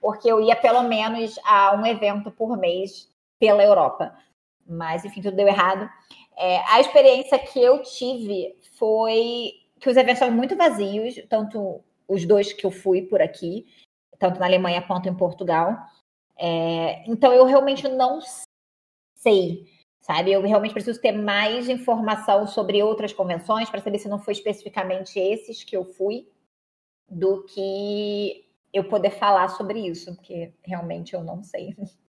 [0.00, 4.12] porque eu ia pelo menos a um evento por mês pela Europa
[4.66, 5.88] mas enfim, tudo deu errado.
[6.36, 12.24] É, a experiência que eu tive foi que os eventos estavam muito vazios, tanto os
[12.24, 13.66] dois que eu fui por aqui,
[14.18, 15.76] tanto na Alemanha quanto em Portugal.
[16.36, 18.20] É, então eu realmente não
[19.16, 19.66] sei,
[20.00, 20.32] sabe?
[20.32, 25.18] Eu realmente preciso ter mais informação sobre outras convenções para saber se não foi especificamente
[25.18, 26.28] esses que eu fui,
[27.08, 31.76] do que eu poder falar sobre isso, porque realmente eu não sei.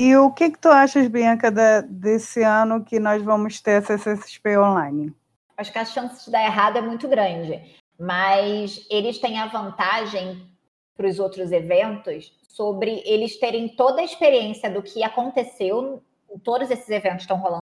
[0.00, 3.96] E o que, que tu achas, Bianca, da, desse ano que nós vamos ter essa
[3.96, 5.14] CCXP online?
[5.56, 10.50] Acho que a chance de dar errado é muito grande, mas eles têm a vantagem
[10.96, 16.02] para os outros eventos sobre eles terem toda a experiência do que aconteceu,
[16.42, 17.62] todos esses eventos estão rolando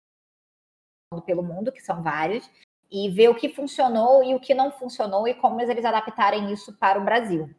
[1.26, 2.48] pelo mundo, que são vários,
[2.90, 6.72] e ver o que funcionou e o que não funcionou e como eles adaptarem isso
[6.74, 7.50] para o Brasil.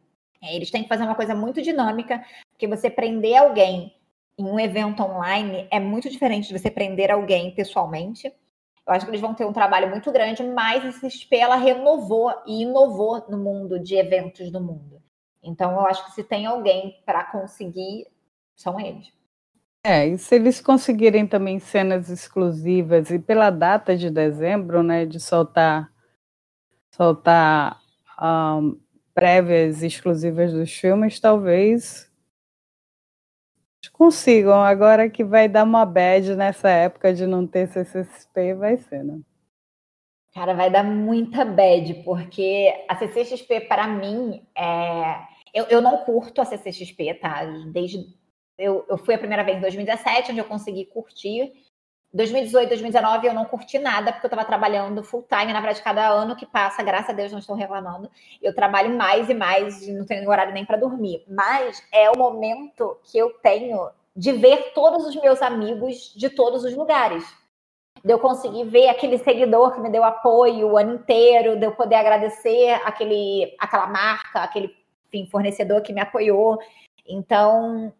[0.42, 3.94] É, eles têm que fazer uma coisa muito dinâmica, porque você prender alguém
[4.38, 8.26] em um evento online é muito diferente de você prender alguém pessoalmente.
[8.86, 12.32] Eu acho que eles vão ter um trabalho muito grande, mas a CXP ela renovou
[12.46, 15.02] e inovou no mundo de eventos do mundo.
[15.42, 18.06] Então eu acho que se tem alguém para conseguir,
[18.54, 19.12] são eles.
[19.86, 25.20] É, e se eles conseguirem também cenas exclusivas e pela data de dezembro, né, de
[25.20, 25.92] soltar
[26.90, 27.80] soltar
[28.20, 28.78] um,
[29.12, 32.10] prévias exclusivas dos filmes, talvez
[33.90, 34.62] consigam.
[34.62, 39.20] Agora que vai dar uma bad nessa época de não ter CCXP, vai ser, né?
[40.32, 45.18] Cara, vai dar muita bad, porque a CCXP, para mim, é...
[45.54, 47.44] eu, eu não curto a CCXP, tá?
[47.72, 48.04] Desde
[48.58, 51.52] eu, eu fui a primeira vez em 2017, onde eu consegui curtir.
[52.14, 55.52] 2018, 2019 eu não curti nada, porque eu estava trabalhando full time.
[55.52, 58.08] Na verdade, cada ano que passa, graças a Deus, não estou reclamando.
[58.40, 61.24] Eu trabalho mais e mais, não tenho horário nem para dormir.
[61.28, 66.62] Mas é o momento que eu tenho de ver todos os meus amigos de todos
[66.62, 67.24] os lugares.
[68.04, 71.72] De eu conseguir ver aquele seguidor que me deu apoio o ano inteiro, de eu
[71.72, 74.72] poder agradecer aquele, aquela marca, aquele
[75.08, 76.60] enfim, fornecedor que me apoiou.
[77.06, 77.92] Então,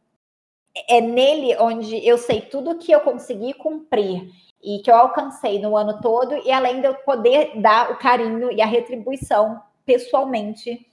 [0.89, 4.31] é nele onde eu sei tudo que eu consegui cumprir
[4.63, 8.51] e que eu alcancei no ano todo, e além de eu poder dar o carinho
[8.51, 10.87] e a retribuição pessoalmente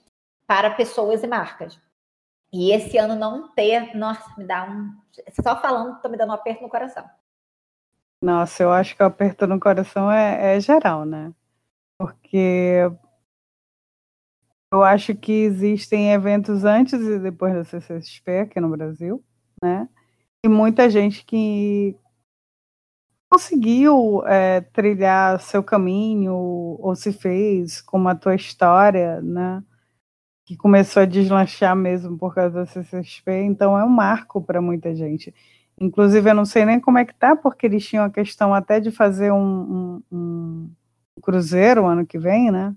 [0.46, 1.80] para pessoas e marcas.
[2.52, 4.94] E esse ano não ter, nossa, me dá um.
[5.42, 7.08] Só falando, tô me dando um aperto no coração.
[8.22, 11.32] Nossa, eu acho que o aperto no coração é, é geral, né?
[11.98, 12.90] Porque
[14.70, 19.24] eu acho que existem eventos antes e depois da CCXP aqui no Brasil
[19.62, 19.88] né?
[20.44, 21.96] E muita gente que
[23.30, 29.62] conseguiu é, trilhar seu caminho ou se fez como a tua história, né?
[30.44, 34.94] Que começou a deslanchar mesmo por causa da CCXP, então é um marco para muita
[34.94, 35.34] gente.
[35.80, 38.80] Inclusive, eu não sei nem como é que tá, porque eles tinham a questão até
[38.80, 40.74] de fazer um, um,
[41.16, 42.74] um cruzeiro ano que vem, né?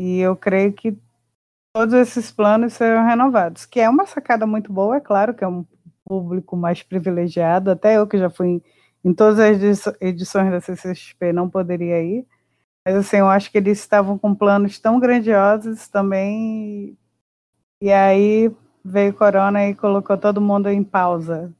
[0.00, 0.96] E eu creio que
[1.72, 5.48] todos esses planos serão renovados, que é uma sacada muito boa, é claro que é
[5.48, 5.64] um
[6.04, 8.62] público mais privilegiado, até eu que já fui em,
[9.04, 12.26] em todas as edições da CCXP não poderia ir,
[12.84, 16.96] mas assim, eu acho que eles estavam com planos tão grandiosos também,
[17.80, 18.50] e aí
[18.84, 21.54] veio Corona e colocou todo mundo em pausa.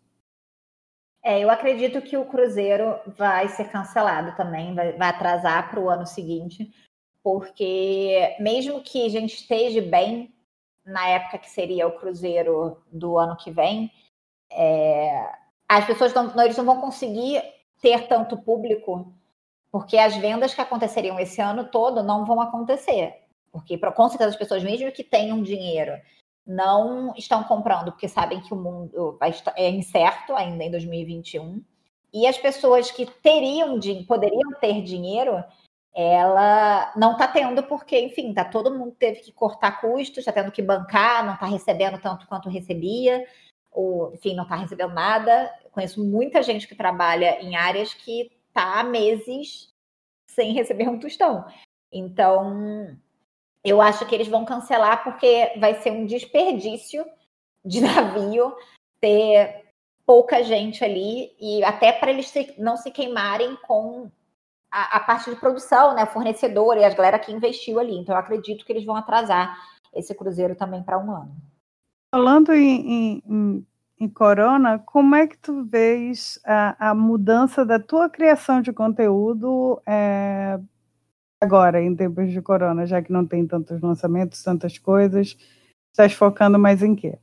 [1.23, 5.91] É, eu acredito que o Cruzeiro vai ser cancelado também, vai, vai atrasar para o
[5.91, 6.71] ano seguinte,
[7.23, 10.35] porque mesmo que a gente esteja bem
[10.85, 13.93] na época que seria o Cruzeiro do ano que vem,
[14.51, 15.31] é,
[15.69, 17.43] as pessoas não, eles não vão conseguir
[17.81, 19.13] ter tanto público,
[19.71, 23.15] porque as vendas que aconteceriam esse ano todo não vão acontecer.
[23.53, 25.93] Porque, com certeza, as pessoas, mesmo que tenham dinheiro,
[26.47, 29.19] não estão comprando, porque sabem que o mundo
[29.57, 31.63] é incerto ainda em 2021.
[32.13, 35.45] E as pessoas que teriam, poderiam ter dinheiro,
[36.01, 40.53] ela não está tendo, porque, enfim, tá, todo mundo teve que cortar custos, está tendo
[40.53, 43.27] que bancar, não está recebendo tanto quanto recebia,
[43.73, 45.53] ou, enfim, não está recebendo nada.
[45.73, 49.75] conheço muita gente que trabalha em áreas que está há meses
[50.31, 51.45] sem receber um tostão.
[51.93, 52.97] Então,
[53.65, 57.05] eu acho que eles vão cancelar porque vai ser um desperdício
[57.65, 58.55] de navio
[59.01, 59.65] ter
[60.07, 64.09] pouca gente ali e até para eles não se queimarem com
[64.71, 67.97] a, a, parte de produção, né, fornecedor e as galera que investiu ali.
[67.97, 69.57] Então, eu acredito que eles vão atrasar
[69.95, 71.35] esse cruzeiro também para um ano.
[72.15, 73.67] Falando em, em,
[74.01, 79.81] em, Corona, como é que tu vês a, a mudança da tua criação de conteúdo
[79.87, 80.59] é,
[81.41, 85.37] agora, em tempos de Corona, já que não tem tantos lançamentos, tantas coisas?
[85.93, 87.19] Estás focando mais em quê?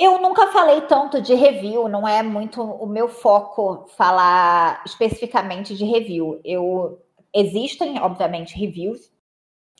[0.00, 5.84] Eu nunca falei tanto de review, não é muito o meu foco falar especificamente de
[5.84, 6.40] review.
[6.42, 6.98] Eu
[7.34, 9.12] existem, obviamente, reviews,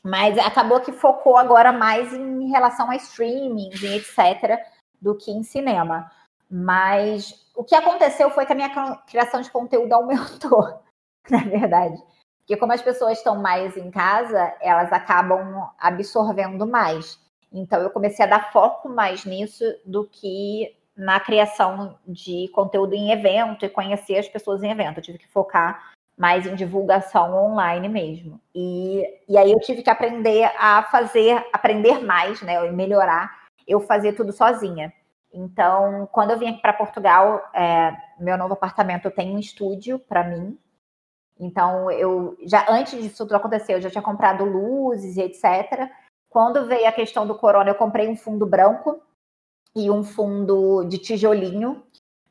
[0.03, 4.59] mas acabou que focou agora mais em relação a streamings e etc.
[5.01, 6.11] do que em cinema.
[6.47, 10.83] Mas o que aconteceu foi que a minha criação de conteúdo aumentou,
[11.31, 11.99] na verdade.
[12.37, 17.19] Porque como as pessoas estão mais em casa, elas acabam absorvendo mais.
[17.51, 23.11] Então eu comecei a dar foco mais nisso do que na criação de conteúdo em
[23.11, 24.97] evento e conhecer as pessoas em evento.
[24.97, 28.39] Eu tive que focar mais em divulgação online mesmo.
[28.53, 32.65] E, e aí eu tive que aprender a fazer, aprender mais, né?
[32.67, 34.93] E melhorar, eu fazer tudo sozinha.
[35.33, 40.23] Então, quando eu vim aqui para Portugal, é, meu novo apartamento tem um estúdio para
[40.23, 40.57] mim.
[41.39, 45.89] Então, eu já antes disso tudo acontecer, eu já tinha comprado luzes e etc.
[46.31, 49.03] Quando veio a questão do corona, eu comprei um fundo branco
[49.75, 51.83] e um fundo de tijolinho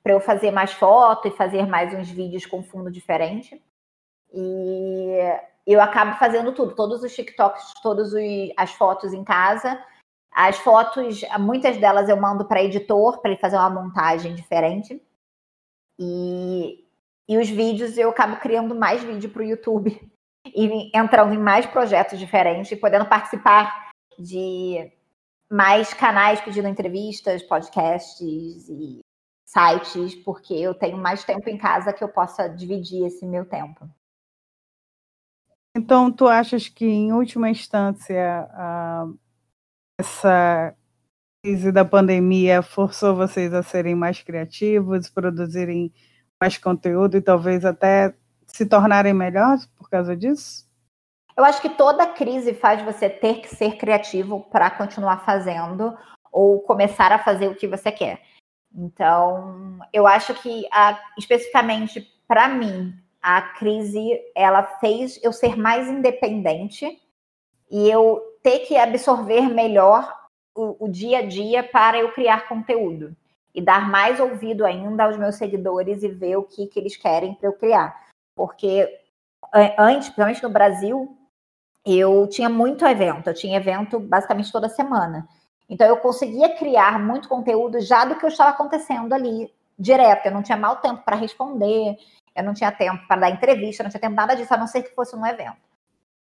[0.03, 3.63] para eu fazer mais foto e fazer mais uns vídeos com fundo diferente.
[4.33, 5.19] E
[5.67, 8.15] eu acabo fazendo tudo, todos os TikToks, todas
[8.57, 9.79] as fotos em casa.
[10.33, 14.99] As fotos, muitas delas eu mando para editor para ele fazer uma montagem diferente.
[15.99, 16.87] E,
[17.29, 20.11] e os vídeos eu acabo criando mais vídeo para o YouTube
[20.47, 23.90] e entrando em mais projetos diferentes e podendo participar
[24.21, 24.93] de
[25.51, 29.01] mais canais pedindo entrevistas, podcasts e
[29.45, 33.89] sites, porque eu tenho mais tempo em casa que eu possa dividir esse meu tempo.
[35.77, 39.07] Então, tu achas que, em última instância, a,
[39.99, 40.77] essa
[41.43, 45.93] crise da pandemia forçou vocês a serem mais criativos, produzirem
[46.41, 48.15] mais conteúdo e talvez até
[48.47, 50.70] se tornarem melhores por causa disso?
[51.41, 55.97] Eu acho que toda crise faz você ter que ser criativo para continuar fazendo
[56.31, 58.21] ou começar a fazer o que você quer.
[58.75, 65.89] Então, eu acho que a, especificamente para mim, a crise ela fez eu ser mais
[65.89, 67.01] independente
[67.71, 70.15] e eu ter que absorver melhor
[70.55, 73.17] o, o dia a dia para eu criar conteúdo
[73.55, 77.33] e dar mais ouvido ainda aos meus seguidores e ver o que, que eles querem
[77.33, 77.99] para eu criar.
[78.37, 78.87] Porque
[79.79, 81.17] antes, principalmente no Brasil,
[81.85, 85.27] eu tinha muito evento, eu tinha evento basicamente toda semana.
[85.69, 90.27] Então eu conseguia criar muito conteúdo já do que estava acontecendo ali direto.
[90.27, 91.97] Eu não tinha mal tempo para responder,
[92.35, 94.67] eu não tinha tempo para dar entrevista, eu não tinha tempo nada disso, a não
[94.67, 95.57] ser que fosse um evento.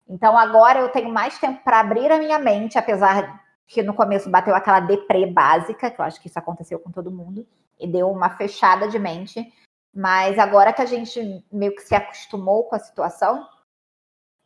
[0.09, 4.31] Então agora eu tenho mais tempo para abrir a minha mente, apesar que no começo
[4.31, 7.47] bateu aquela deprê básica, que eu acho que isso aconteceu com todo mundo,
[7.81, 9.53] e deu uma fechada de mente.
[9.95, 13.47] Mas agora que a gente meio que se acostumou com a situação,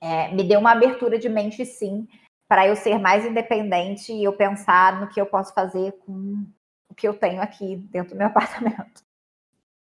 [0.06, 2.06] é, me deu uma abertura de mente, sim,
[2.48, 6.46] para eu ser mais independente e eu pensar no que eu posso fazer com
[6.88, 9.02] o que eu tenho aqui dentro do meu apartamento.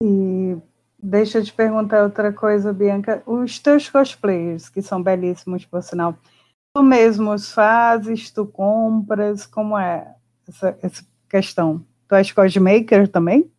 [0.02, 0.56] E
[0.98, 3.22] deixa eu te perguntar outra coisa, Bianca.
[3.26, 6.16] Os teus cosplayers, que são belíssimos, por sinal,
[6.74, 10.14] tu mesmo os fazes, tu compras, como é
[10.48, 11.84] essa, essa questão?
[12.08, 13.50] Tu és cosmaker também?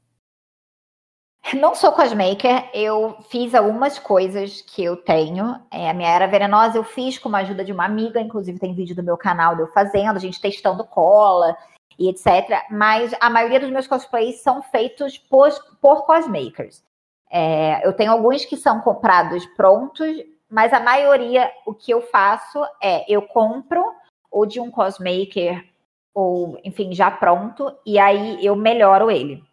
[1.53, 5.59] Não sou cosmaker, eu fiz algumas coisas que eu tenho.
[5.69, 8.73] É, a minha era venenosa eu fiz com a ajuda de uma amiga, inclusive tem
[8.73, 11.55] vídeo do meu canal de eu fazendo, a gente testando cola
[11.99, 12.63] e etc.
[12.71, 16.83] Mas a maioria dos meus cosplays são feitos por, por cosmakers.
[17.29, 20.17] É, eu tenho alguns que são comprados prontos,
[20.49, 23.83] mas a maioria o que eu faço é eu compro
[24.31, 25.63] ou de um cosmaker
[26.11, 29.43] ou enfim já pronto e aí eu melhoro ele.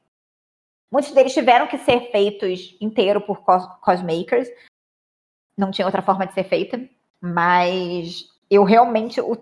[0.93, 4.47] Muitos deles tiveram que ser feitos inteiro por cos cosmakers.
[5.57, 6.87] Não tinha outra forma de ser feita.
[7.19, 9.19] Mas eu realmente.
[9.19, 9.35] O,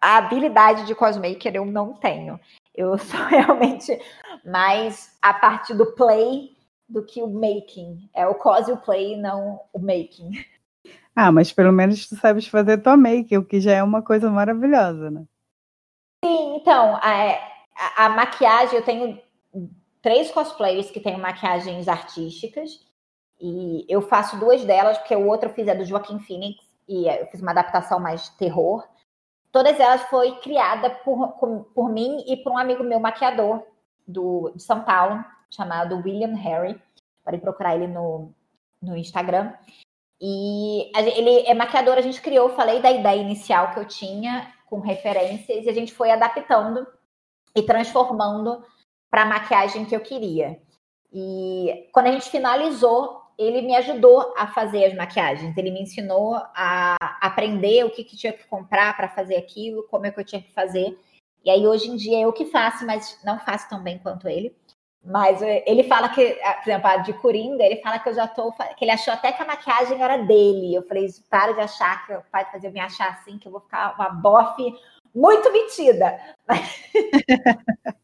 [0.00, 2.40] a habilidade de cosmaker eu não tenho.
[2.74, 4.00] Eu sou realmente
[4.46, 6.56] mais a parte do play
[6.88, 8.08] do que o making.
[8.14, 10.30] É o cos e o play, não o making.
[11.14, 14.30] Ah, mas pelo menos tu sabes fazer tua make, o que já é uma coisa
[14.30, 15.24] maravilhosa, né?
[16.24, 17.34] Sim, então, a,
[17.76, 19.22] a, a maquiagem eu tenho
[20.04, 22.78] três cosplayers que têm maquiagens artísticas.
[23.40, 27.08] E eu faço duas delas, porque o outro eu fiz é do Joaquim Phoenix, e
[27.08, 28.86] eu fiz uma adaptação mais terror.
[29.50, 31.28] Todas elas foi criada por,
[31.74, 33.62] por mim e por um amigo meu maquiador
[34.06, 36.78] do, de São Paulo, chamado William Harry.
[37.24, 38.30] Podem procurar ele no,
[38.82, 39.54] no Instagram.
[40.20, 44.80] E ele é maquiador, a gente criou, falei da ideia inicial que eu tinha, com
[44.80, 46.86] referências, e a gente foi adaptando
[47.56, 48.62] e transformando
[49.14, 50.60] para a maquiagem que eu queria.
[51.12, 55.56] E quando a gente finalizou, ele me ajudou a fazer as maquiagens.
[55.56, 60.04] Ele me ensinou a aprender o que, que tinha que comprar para fazer aquilo, como
[60.04, 60.98] é que eu tinha que fazer.
[61.44, 64.52] E aí hoje em dia eu que faço, mas não faço tão bem quanto ele.
[65.04, 68.26] Mas eh, ele fala que, por exemplo, a de Coringa, ele fala que eu já
[68.26, 68.50] tô.
[68.50, 70.74] que ele achou até que a maquiagem era dele.
[70.74, 73.94] Eu falei, para de achar que pai fazer me achar assim, que eu vou ficar
[73.94, 74.74] uma bofe
[75.14, 76.18] muito metida.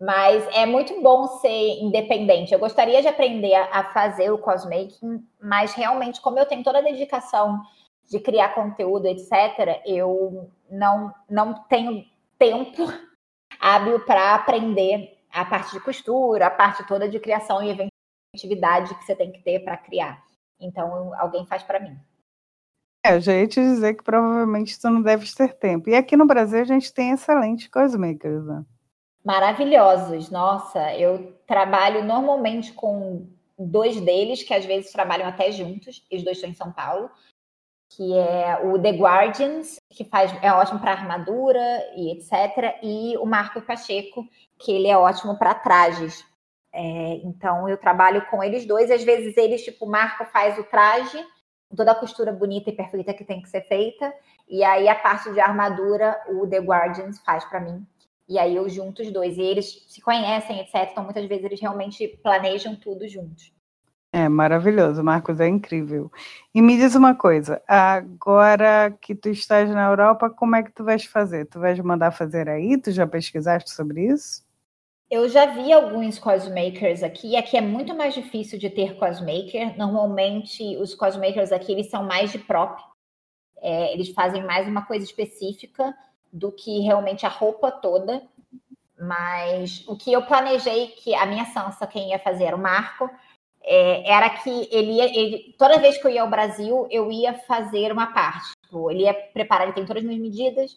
[0.00, 2.52] Mas é muito bom ser independente.
[2.52, 6.82] Eu gostaria de aprender a fazer o cosmaking, mas realmente, como eu tenho toda a
[6.82, 7.62] dedicação
[8.10, 12.04] de criar conteúdo, etc., eu não, não tenho
[12.36, 12.82] tempo
[13.60, 17.90] hábil para aprender a parte de costura, a parte toda de criação e
[18.34, 20.22] inventividade que você tem que ter para criar.
[20.60, 21.96] Então, alguém faz para mim.
[23.04, 25.88] É, eu já ia te dizer que provavelmente tu não deve ter tempo.
[25.88, 28.64] E aqui no Brasil a gente tem excelentes cosmakers, né?
[29.24, 30.30] Maravilhosos.
[30.30, 33.26] Nossa, eu trabalho normalmente com
[33.58, 37.10] dois deles, que às vezes trabalham até juntos, os dois estão em São Paulo,
[37.90, 41.60] que é o The Guardians, que faz, é ótimo para armadura
[41.94, 44.26] e etc., e o Marco Pacheco,
[44.58, 46.24] que ele é ótimo para trajes.
[46.72, 50.64] É, então eu trabalho com eles dois, às vezes eles, tipo, o Marco faz o
[50.64, 51.22] traje,
[51.76, 54.12] toda a costura bonita e perfeita que tem que ser feita.
[54.48, 57.86] E aí a parte de armadura, o The Guardians faz para mim.
[58.32, 59.36] E aí eu junto os dois.
[59.36, 60.88] E eles se conhecem, etc.
[60.90, 63.52] Então muitas vezes eles realmente planejam tudo juntos.
[64.10, 66.10] É maravilhoso, Marcos, é incrível.
[66.54, 70.82] E me diz uma coisa, agora que tu estás na Europa, como é que tu
[70.82, 71.46] vais fazer?
[71.46, 72.80] Tu vais mandar fazer aí?
[72.80, 74.42] Tu já pesquisaste sobre isso?
[75.10, 77.36] Eu já vi alguns cosmakers aqui.
[77.36, 79.76] Aqui é muito mais difícil de ter cosmaker.
[79.76, 82.80] Normalmente, os cosmakers aqui eles são mais de prop.
[83.60, 85.94] É, eles fazem mais uma coisa específica
[86.32, 88.22] do que realmente a roupa toda.
[88.98, 93.10] Mas o que eu planejei que a minha Sansa, quem ia fazer era o Marco,
[93.62, 95.04] é, era que ele ia.
[95.04, 98.52] Ele, toda vez que eu ia ao Brasil, eu ia fazer uma parte.
[98.62, 100.76] Tipo, ele ia preparar, ele tem todas as minhas medidas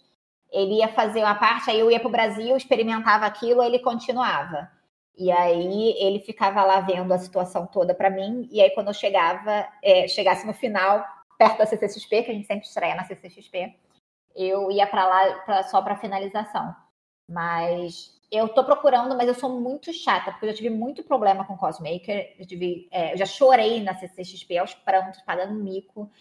[0.56, 4.72] ele ia fazer uma parte, aí eu ia para o Brasil, experimentava aquilo, ele continuava.
[5.18, 8.94] E aí ele ficava lá vendo a situação toda para mim, e aí quando eu
[8.94, 11.06] chegava, é, chegasse no final,
[11.38, 13.76] perto da CCXP, que a gente sempre estreia na CCXP,
[14.36, 16.76] eu ia para lá pra, só para finalização.
[17.30, 21.46] Mas eu tô procurando, mas eu sou muito chata, porque eu já tive muito problema
[21.46, 22.36] com Cosmaker.
[22.38, 26.12] Eu, tive, é, eu já chorei na CCXP aos prantos, pagando mico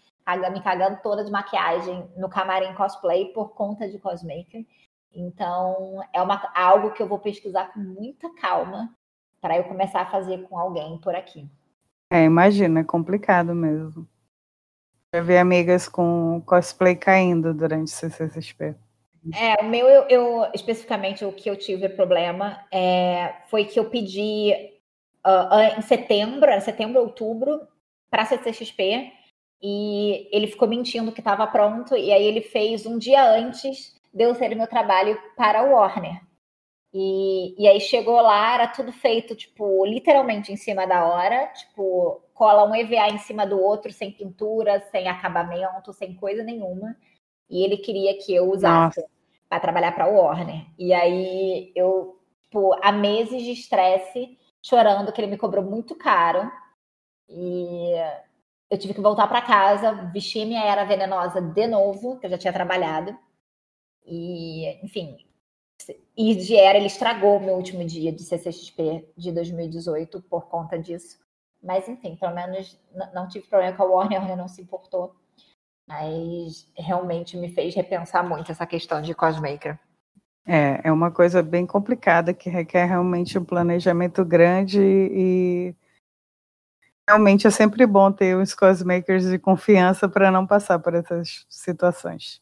[0.53, 4.65] me cagando toda de maquiagem no camarim cosplay por conta de cosmaker.
[5.15, 8.93] Então, é uma, algo que eu vou pesquisar com muita calma
[9.41, 11.49] para eu começar a fazer com alguém por aqui.
[12.11, 14.09] É, imagina, é complicado mesmo.
[15.15, 18.75] Já vi amigas com cosplay caindo durante o CCXP.
[19.33, 23.89] É, o meu, eu, eu, especificamente o que eu tive problema é, foi que eu
[23.89, 24.53] pedi
[25.25, 27.61] uh, em setembro, setembro, outubro,
[28.11, 29.13] para CCXP,
[29.63, 34.25] e ele ficou mentindo que estava pronto, e aí ele fez um dia antes de
[34.25, 36.21] eu ser meu trabalho para o Warner.
[36.97, 42.23] E, e aí chegou lá, era tudo feito, tipo, literalmente em cima da hora, tipo,
[42.33, 46.97] cola um EVA em cima do outro, sem pintura, sem acabamento, sem coisa nenhuma.
[47.51, 49.05] E ele queria que eu usasse
[49.49, 50.67] para trabalhar para o Warner.
[50.79, 56.49] E aí eu, tipo, há meses de estresse, chorando que ele me cobrou muito caro.
[57.29, 57.93] E
[58.71, 62.39] eu tive que voltar para casa, vestir minha era venenosa de novo, que eu já
[62.39, 63.19] tinha trabalhado.
[64.07, 65.17] E, enfim,
[66.17, 71.19] e de era, ele estragou meu último dia de CCXP de 2018 por conta disso.
[71.63, 72.79] Mas, enfim, pelo menos
[73.15, 75.15] não tive problema com a Warner, a Warner não se importou.
[75.87, 79.79] Mas realmente me fez repensar muito essa questão de cosmaker.
[80.47, 85.75] É, é uma coisa bem complicada que requer realmente um planejamento grande e
[87.07, 92.41] Realmente é sempre bom ter os cosmakers de confiança para não passar por essas situações.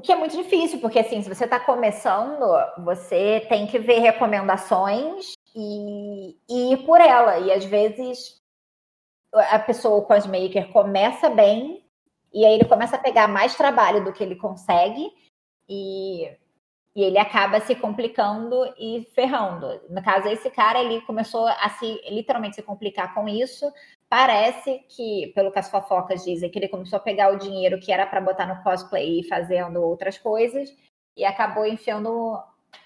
[0.00, 2.40] O que é muito difícil, porque assim, se você está começando,
[2.78, 7.38] você tem que ver recomendações e, e, ir por ela.
[7.38, 8.40] E às vezes
[9.30, 11.84] a pessoa, o cosmaker, começa bem
[12.32, 15.12] e aí ele começa a pegar mais trabalho do que ele consegue
[15.68, 16.34] e
[16.96, 19.80] e ele acaba se complicando e ferrando.
[19.88, 23.70] No caso, esse cara ele começou a se literalmente se complicar com isso.
[24.10, 27.92] Parece que, pelo que as fofocas dizem, que ele começou a pegar o dinheiro que
[27.92, 30.68] era para botar no cosplay e fazendo outras coisas
[31.16, 32.36] e acabou enfiando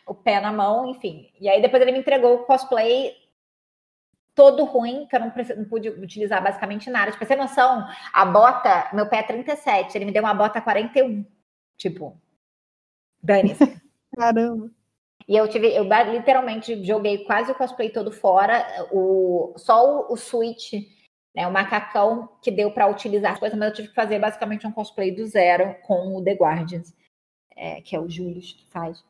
[0.07, 1.33] o pé na mão, enfim.
[1.41, 3.15] E aí depois ele me entregou o cosplay
[4.35, 7.11] todo ruim, que eu não, não pude utilizar basicamente nada.
[7.11, 11.25] Tipo, você noção, a bota, meu pé é 37, ele me deu uma bota 41.
[11.79, 12.21] Tipo,
[13.23, 13.81] dane-se.
[14.15, 14.71] Caramba.
[15.27, 18.63] E eu tive, eu literalmente joguei quase o cosplay todo fora,
[18.93, 20.75] o, só o, o switch,
[21.35, 24.67] né, o macacão que deu para utilizar as coisas, mas eu tive que fazer basicamente
[24.67, 26.95] um cosplay do zero com o The Guardians,
[27.57, 29.05] é, que é o Julius que faz,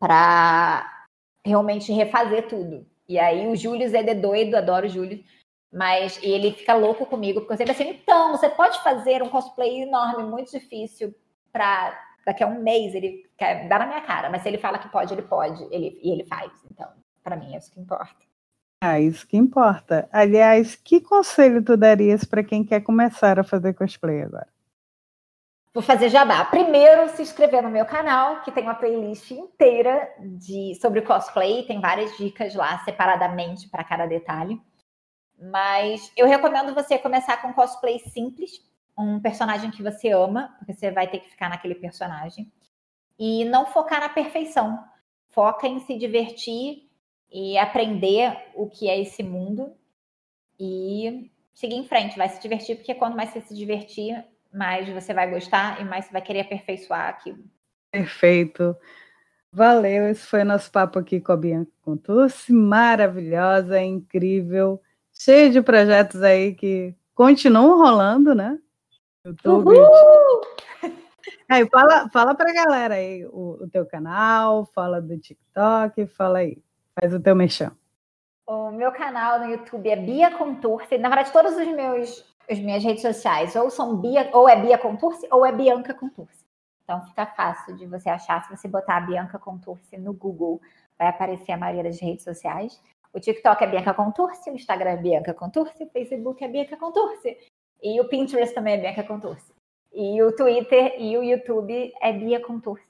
[0.00, 1.06] para
[1.44, 2.86] realmente refazer tudo.
[3.08, 5.24] E aí o Julius é de doido, adoro o Julius,
[5.72, 9.82] mas ele fica louco comigo, porque eu sempre assim, então, você pode fazer um cosplay
[9.82, 11.14] enorme, muito difícil,
[11.52, 14.78] para daqui a um mês ele quer dar na minha cara, mas se ele fala
[14.78, 16.52] que pode, ele pode, ele, e ele faz.
[16.70, 16.90] Então,
[17.22, 18.27] para mim, é isso que importa.
[18.80, 20.08] Ah, isso que importa.
[20.12, 24.48] Aliás, que conselho tu darias para quem quer começar a fazer cosplay agora?
[25.74, 26.44] Vou fazer jabá.
[26.44, 31.80] Primeiro, se inscrever no meu canal, que tem uma playlist inteira de sobre cosplay, tem
[31.80, 34.60] várias dicas lá separadamente para cada detalhe.
[35.40, 38.60] Mas eu recomendo você começar com cosplay simples,
[38.96, 42.50] um personagem que você ama, porque você vai ter que ficar naquele personagem.
[43.18, 44.82] E não focar na perfeição.
[45.28, 46.87] Foca em se divertir
[47.30, 49.72] e aprender o que é esse mundo
[50.58, 52.16] e seguir em frente.
[52.16, 56.06] Vai se divertir, porque quanto mais você se divertir, mais você vai gostar e mais
[56.06, 57.44] você vai querer aperfeiçoar aquilo.
[57.90, 58.76] Perfeito.
[59.50, 66.22] Valeu, esse foi nosso papo aqui com a Bianca Contursi, maravilhosa, incrível, cheia de projetos
[66.22, 68.58] aí que continuam rolando, né?
[69.24, 69.74] YouTube.
[71.50, 76.58] Aí, fala, fala pra galera aí o, o teu canal, fala do TikTok, fala aí,
[77.00, 77.70] faz o teu mexão.
[78.46, 80.98] O meu canal no YouTube é Bia Contursi.
[80.98, 84.78] Na verdade, todos os meus as minhas redes sociais ou são Bia, ou é Bia
[84.78, 86.44] Contursi ou é Bianca Contursi.
[86.82, 88.42] Então fica fácil de você achar.
[88.44, 90.60] Se você botar a Bianca Contursi no Google,
[90.98, 92.80] vai aparecer a maioria das redes sociais.
[93.12, 97.36] O TikTok é Bianca Contursi, o Instagram é Bianca Contursi, o Facebook é Bianca Contursi.
[97.82, 99.52] E o Pinterest também é Bianca Contursi.
[99.92, 102.86] E o Twitter e o YouTube é Bia Contursi.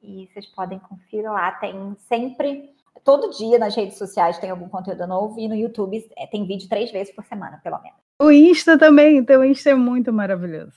[0.00, 2.71] E vocês podem conferir lá, tem sempre,
[3.04, 6.68] todo dia nas redes sociais tem algum conteúdo novo e no YouTube é, tem vídeo
[6.68, 7.98] três vezes por semana, pelo menos.
[8.20, 10.76] O Insta também, então o Insta é muito maravilhoso.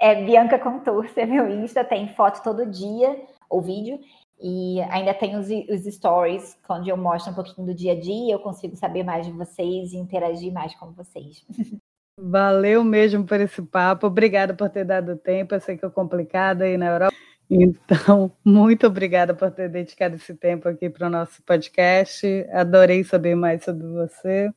[0.00, 3.16] É Bianca Contursi, é meu Insta, tem foto todo dia,
[3.48, 4.00] ou vídeo,
[4.40, 8.34] e ainda tem os, os stories, onde eu mostro um pouquinho do dia a dia,
[8.34, 11.46] eu consigo saber mais de vocês e interagir mais com vocês.
[12.18, 14.06] Valeu mesmo por esse papo.
[14.06, 15.54] Obrigada por ter dado tempo.
[15.54, 17.16] Eu sei que é complicado aí na Europa.
[17.54, 22.26] Então, muito obrigada por ter dedicado esse tempo aqui para o nosso podcast.
[22.50, 24.50] Adorei saber mais sobre você.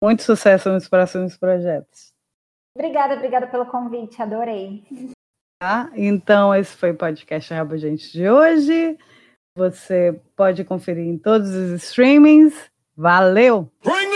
[0.00, 2.14] Muito sucesso nos próximos projetos.
[2.76, 4.22] Obrigada, obrigada pelo convite.
[4.22, 4.84] Adorei.
[5.60, 5.90] Tá?
[5.94, 8.96] Então, esse foi o podcast Rabo Gente de hoje.
[9.56, 12.70] Você pode conferir em todos os streamings.
[12.94, 13.68] Valeu!
[13.82, 14.15] Bring